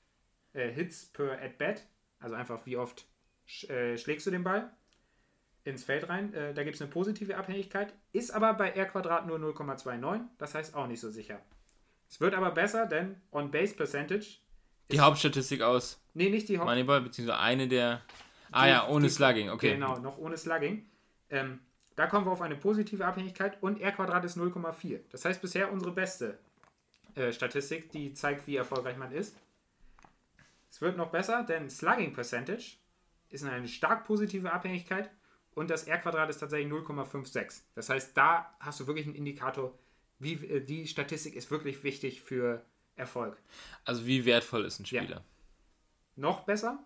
[0.52, 1.86] äh, Hits per at bat,
[2.18, 3.06] also einfach wie oft
[3.46, 4.70] sch, äh, schlägst du den Ball.
[5.64, 6.32] ins Feld rein.
[6.32, 10.54] Äh, da gibt es eine positive Abhängigkeit, ist aber bei R Quadrat nur 0,29, das
[10.54, 11.38] heißt auch nicht so sicher.
[12.08, 14.38] Es wird aber besser, denn On-Base Percentage.
[14.90, 16.02] Die Hauptstatistik aus.
[16.14, 18.00] Nee, nicht die Haupt Moneyball, beziehungsweise eine der.
[18.50, 19.74] Ah die, ja, ohne die, Slugging, okay.
[19.74, 20.88] Genau, noch ohne Slugging.
[21.28, 21.60] Ähm,
[22.00, 25.00] da kommen wir auf eine positive Abhängigkeit und R Quadrat ist 0,4.
[25.10, 26.38] Das heißt bisher unsere beste
[27.14, 29.36] äh, Statistik, die zeigt, wie erfolgreich man ist.
[30.70, 32.78] Es wird noch besser, denn Slugging Percentage
[33.28, 35.10] ist eine stark positive Abhängigkeit
[35.52, 37.60] und das R-Quadrat ist tatsächlich 0,56.
[37.74, 39.78] Das heißt, da hast du wirklich einen Indikator,
[40.18, 42.64] wie äh, die Statistik ist wirklich wichtig für
[42.96, 43.36] Erfolg.
[43.84, 45.16] Also wie wertvoll ist ein Spieler?
[45.16, 45.24] Ja.
[46.16, 46.82] Noch besser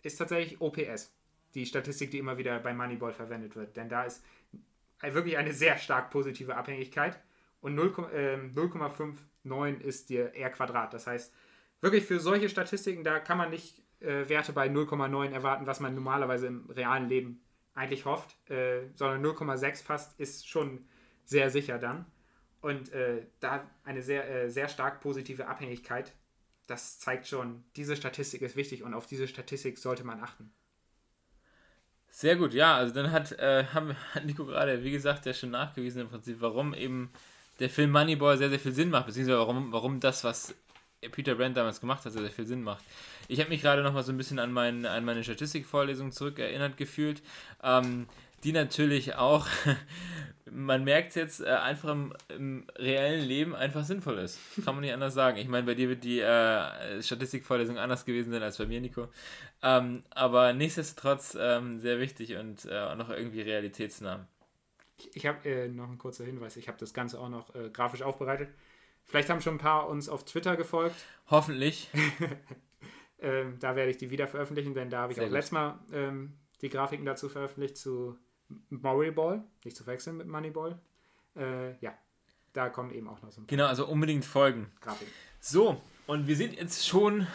[0.00, 1.12] ist tatsächlich OPS,
[1.54, 3.76] die Statistik, die immer wieder bei Moneyball verwendet wird.
[3.76, 4.24] Denn da ist
[5.00, 7.18] wirklich eine sehr stark positive Abhängigkeit
[7.60, 10.94] und 0,59 ähm, ist der R-Quadrat.
[10.94, 11.32] Das heißt,
[11.80, 15.94] wirklich für solche Statistiken, da kann man nicht äh, Werte bei 0,9 erwarten, was man
[15.94, 17.42] normalerweise im realen Leben
[17.74, 20.86] eigentlich hofft, äh, sondern 0,6 fast ist schon
[21.24, 22.06] sehr sicher dann.
[22.60, 26.12] Und äh, da eine sehr, äh, sehr stark positive Abhängigkeit,
[26.66, 30.52] das zeigt schon, diese Statistik ist wichtig und auf diese Statistik sollte man achten.
[32.14, 35.50] Sehr gut, ja, also dann hat, äh, haben, hat Nico gerade, wie gesagt, ja schon
[35.50, 37.10] nachgewiesen im Prinzip, warum eben
[37.58, 40.54] der Film Moneyball sehr, sehr viel Sinn macht, beziehungsweise warum, warum das, was
[41.10, 42.84] Peter Brand damals gemacht hat, sehr, sehr viel Sinn macht.
[43.28, 46.76] Ich habe mich gerade noch mal so ein bisschen an, mein, an meine Statistikvorlesung zurückerinnert
[46.76, 47.22] gefühlt,
[47.62, 48.06] ähm,
[48.44, 49.46] die natürlich auch,
[50.50, 54.38] man merkt es jetzt, äh, einfach im, im, reellen Leben einfach sinnvoll ist.
[54.64, 55.38] Kann man nicht anders sagen.
[55.38, 59.08] Ich meine, bei dir wird die äh, Statistikvorlesung anders gewesen sein als bei mir, Nico.
[59.62, 64.26] Ähm, aber nichtsdestotrotz ähm, sehr wichtig und äh, noch irgendwie realitätsnah.
[64.98, 66.56] Ich, ich habe äh, noch einen kurzen Hinweis.
[66.56, 68.48] Ich habe das Ganze auch noch äh, grafisch aufbereitet.
[69.04, 70.96] Vielleicht haben schon ein paar uns auf Twitter gefolgt.
[71.28, 71.90] Hoffentlich.
[73.20, 75.34] ähm, da werde ich die wieder veröffentlichen, denn da habe ich Sehr auch gut.
[75.34, 78.16] letztes Mal ähm, die Grafiken dazu veröffentlicht zu
[78.70, 80.78] Moneyball, nicht zu verwechseln mit Moneyball.
[81.36, 81.94] Äh, ja,
[82.52, 83.56] da kommen eben auch noch so ein paar.
[83.56, 84.70] Genau, also unbedingt folgen.
[84.80, 85.12] Grafiken.
[85.40, 87.26] So, und wir sind jetzt schon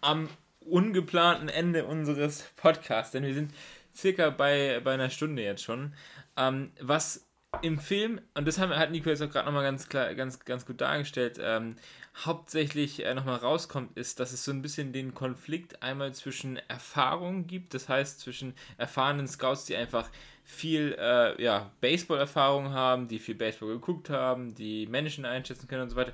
[0.00, 0.28] am
[0.60, 3.52] ungeplanten Ende unseres Podcasts, denn wir sind
[3.94, 5.94] circa bei, bei einer Stunde jetzt schon.
[6.36, 7.26] Ähm, was
[7.62, 10.66] im Film, und das haben, hat Nico jetzt auch gerade nochmal ganz klar, ganz, ganz
[10.66, 11.76] gut dargestellt, ähm,
[12.24, 17.46] hauptsächlich äh, nochmal rauskommt, ist, dass es so ein bisschen den Konflikt einmal zwischen Erfahrung
[17.46, 20.10] gibt, das heißt zwischen erfahrenen Scouts, die einfach
[20.46, 25.90] viel äh, ja, Baseball-Erfahrung haben, die viel Baseball geguckt haben, die Menschen einschätzen können und
[25.90, 26.12] so weiter,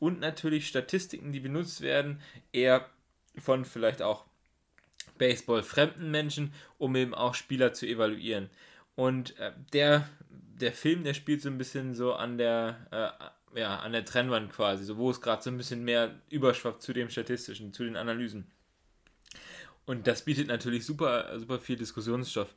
[0.00, 2.20] und natürlich Statistiken, die benutzt werden,
[2.52, 2.88] eher
[3.38, 4.24] von vielleicht auch
[5.18, 8.50] Baseball-fremden Menschen, um eben auch Spieler zu evaluieren.
[8.96, 10.08] Und äh, der
[10.60, 12.86] der Film, der spielt so ein bisschen so an der,
[13.54, 16.82] äh, ja, an der Trennwand quasi, so wo es gerade so ein bisschen mehr überschwappt
[16.82, 18.46] zu dem Statistischen, zu den Analysen.
[19.86, 22.54] Und das bietet natürlich super, super viel Diskussionsstoff,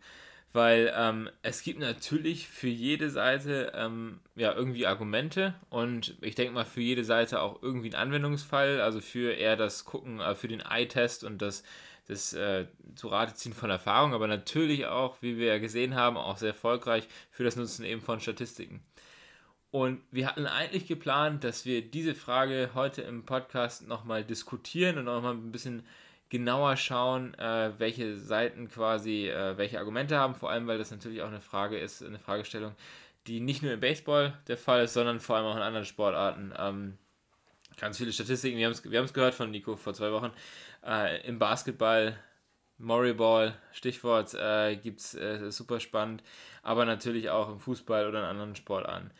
[0.53, 6.53] weil ähm, es gibt natürlich für jede Seite ähm, ja irgendwie Argumente und ich denke
[6.53, 10.47] mal für jede Seite auch irgendwie einen Anwendungsfall, also für eher das Gucken, äh, für
[10.47, 11.63] den Eye-Test und das
[12.07, 16.17] das äh, zu Rate ziehen von Erfahrung, aber natürlich auch, wie wir ja gesehen haben,
[16.17, 18.81] auch sehr erfolgreich für das Nutzen eben von Statistiken.
[19.71, 25.05] Und wir hatten eigentlich geplant, dass wir diese Frage heute im Podcast nochmal diskutieren und
[25.05, 25.85] nochmal ein bisschen
[26.29, 31.21] genauer schauen, äh, welche Seiten quasi äh, welche Argumente haben, vor allem weil das natürlich
[31.21, 32.75] auch eine Frage ist, eine Fragestellung,
[33.27, 36.53] die nicht nur im Baseball der Fall ist, sondern vor allem auch in anderen Sportarten.
[36.57, 36.97] Ähm,
[37.77, 40.31] ganz viele Statistiken, wir haben es gehört von Nico vor zwei Wochen,
[40.85, 42.17] äh, Im Basketball,
[42.77, 46.23] Moriball, Stichwort, äh, gibt es äh, super spannend,
[46.61, 49.11] aber natürlich auch im Fußball oder in anderen Sportarten.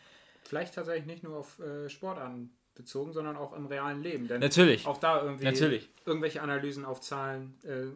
[0.44, 4.26] Vielleicht tatsächlich nicht nur auf äh, Sportarten bezogen, sondern auch im realen Leben.
[4.26, 4.86] Denn natürlich.
[4.86, 5.90] Auch da irgendwie natürlich.
[6.06, 7.88] irgendwelche Analysen auf Zahlen äh,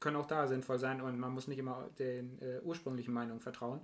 [0.00, 3.80] können auch da sinnvoll sein und man muss nicht immer den äh, ursprünglichen Meinungen vertrauen.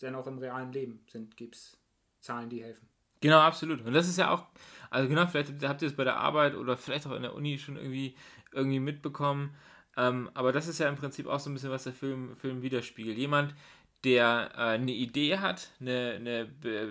[0.00, 1.00] Denn auch im realen Leben
[1.34, 1.76] gibt es
[2.20, 2.86] Zahlen, die helfen.
[3.20, 3.84] Genau, absolut.
[3.84, 4.44] Und das ist ja auch,
[4.90, 7.58] also genau, vielleicht habt ihr es bei der Arbeit oder vielleicht auch in der Uni
[7.58, 8.14] schon irgendwie
[8.52, 9.56] irgendwie mitbekommen.
[9.96, 12.62] Ähm, aber das ist ja im Prinzip auch so ein bisschen, was der Film, Film
[12.62, 13.18] widerspiegelt.
[13.18, 13.54] Jemand,
[14.04, 16.46] der äh, eine Idee hat, eine, eine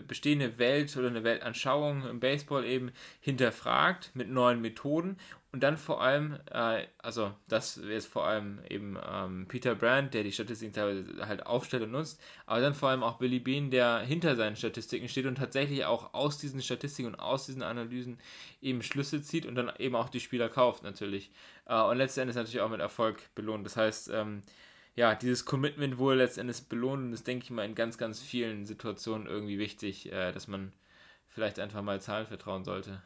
[0.08, 2.91] bestehende Welt oder eine Weltanschauung im Baseball eben
[3.22, 5.18] hinterfragt mit neuen Methoden
[5.53, 10.24] und dann vor allem, äh, also das ist vor allem eben ähm, Peter Brand, der
[10.24, 13.99] die Statistiken teilweise halt aufstellt und nutzt, aber dann vor allem auch Billy Bean, der
[13.99, 18.20] hinter seinen Statistiken steht und tatsächlich auch aus diesen Statistiken und aus diesen Analysen
[18.62, 21.32] eben Schlüsse zieht und dann eben auch die Spieler kauft natürlich.
[21.66, 23.66] Äh, und letztendlich natürlich auch mit Erfolg belohnt.
[23.66, 24.41] Das heißt, ähm,
[24.97, 28.65] ja, dieses Commitment wurde letztendlich belohnt und das denke ich mal in ganz, ganz vielen
[28.65, 30.73] Situationen irgendwie wichtig, äh, dass man
[31.27, 33.03] vielleicht einfach mal Zahlen vertrauen sollte.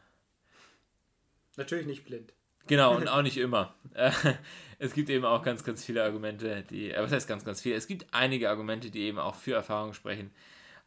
[1.58, 2.32] Natürlich nicht blind.
[2.68, 3.76] Genau, und auch nicht immer.
[3.94, 4.12] Äh,
[4.80, 7.76] es gibt eben auch ganz, ganz viele Argumente, die, äh, was heißt ganz, ganz viele?
[7.76, 10.32] Es gibt einige Argumente, die eben auch für Erfahrung sprechen.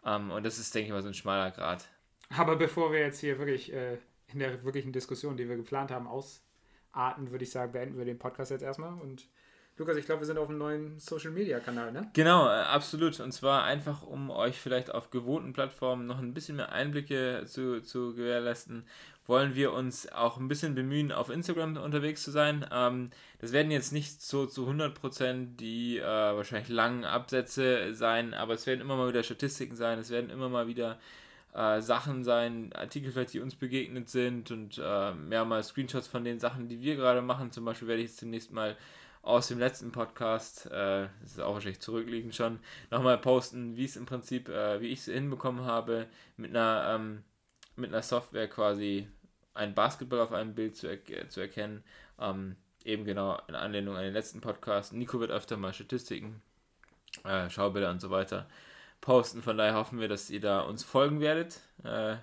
[0.07, 1.87] Ähm, und das ist, denke ich mal, so ein schmaler Grad.
[2.31, 3.99] Aber bevor wir jetzt hier wirklich äh,
[4.33, 8.19] in der wirklichen Diskussion, die wir geplant haben, ausarten, würde ich sagen, beenden wir den
[8.19, 9.29] Podcast jetzt erstmal und
[9.77, 12.09] Lukas, ich glaube, wir sind auf einem neuen Social Media Kanal, ne?
[12.13, 13.19] Genau, äh, absolut.
[13.19, 17.83] Und zwar einfach, um euch vielleicht auf gewohnten Plattformen noch ein bisschen mehr Einblicke zu,
[17.83, 18.85] zu gewährleisten,
[19.27, 22.65] wollen wir uns auch ein bisschen bemühen, auf Instagram unterwegs zu sein.
[22.71, 23.11] Ähm,
[23.41, 28.69] das werden jetzt nicht so zu 100% die äh, wahrscheinlich langen Absätze sein, aber es
[28.69, 31.01] werden immer mal wieder Statistiken sein, es werden immer mal wieder
[31.53, 36.39] äh, Sachen sein, Artikel vielleicht, die uns begegnet sind und äh, mehrmals Screenshots von den
[36.39, 37.51] Sachen, die wir gerade machen.
[37.51, 38.77] Zum Beispiel werde ich jetzt demnächst mal
[39.25, 42.61] aus dem letzten Podcast, äh, das ist auch wahrscheinlich zurückliegend schon,
[42.91, 46.07] nochmal posten, wie es im Prinzip, äh, wie ich es hinbekommen habe,
[46.37, 47.25] mit einer, ähm,
[47.77, 49.09] mit einer Software quasi
[49.55, 51.83] ein Basketball auf einem Bild zu, er zu erkennen.
[52.19, 54.93] Ähm, eben genau in Anlehnung an den letzten Podcast.
[54.93, 56.43] Nico wird öfter mal Statistiken,
[57.25, 58.47] äh, Schaubilder und so weiter
[59.01, 59.43] posten.
[59.43, 61.61] Von daher hoffen wir, dass ihr da uns folgen werdet.
[61.83, 62.17] Äh,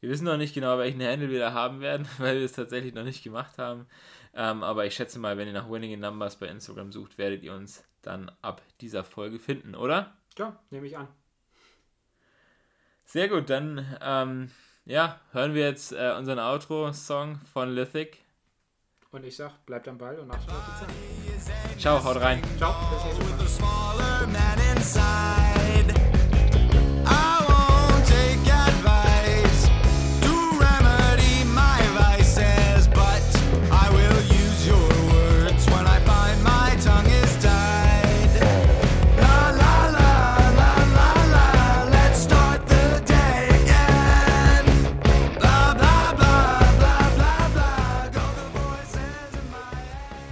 [0.00, 2.94] wir wissen noch nicht genau, welchen Handle wir da haben werden, weil wir es tatsächlich
[2.94, 3.86] noch nicht gemacht haben.
[4.34, 7.42] Ähm, aber ich schätze mal, wenn ihr nach Winning in Numbers bei Instagram sucht, werdet
[7.42, 10.16] ihr uns dann ab dieser Folge finden, oder?
[10.38, 11.08] Ja, nehme ich an.
[13.04, 14.50] Sehr gut, dann ähm,
[14.84, 18.18] ja, hören wir jetzt äh, unseren Outro-Song von Lithic.
[19.10, 21.80] Und ich sag, bleibt am Ball und macht auf die Zeit.
[21.80, 22.42] Ciao, haut rein.
[22.58, 23.60] Ciao, bis nächstes
[24.94, 25.65] Mal.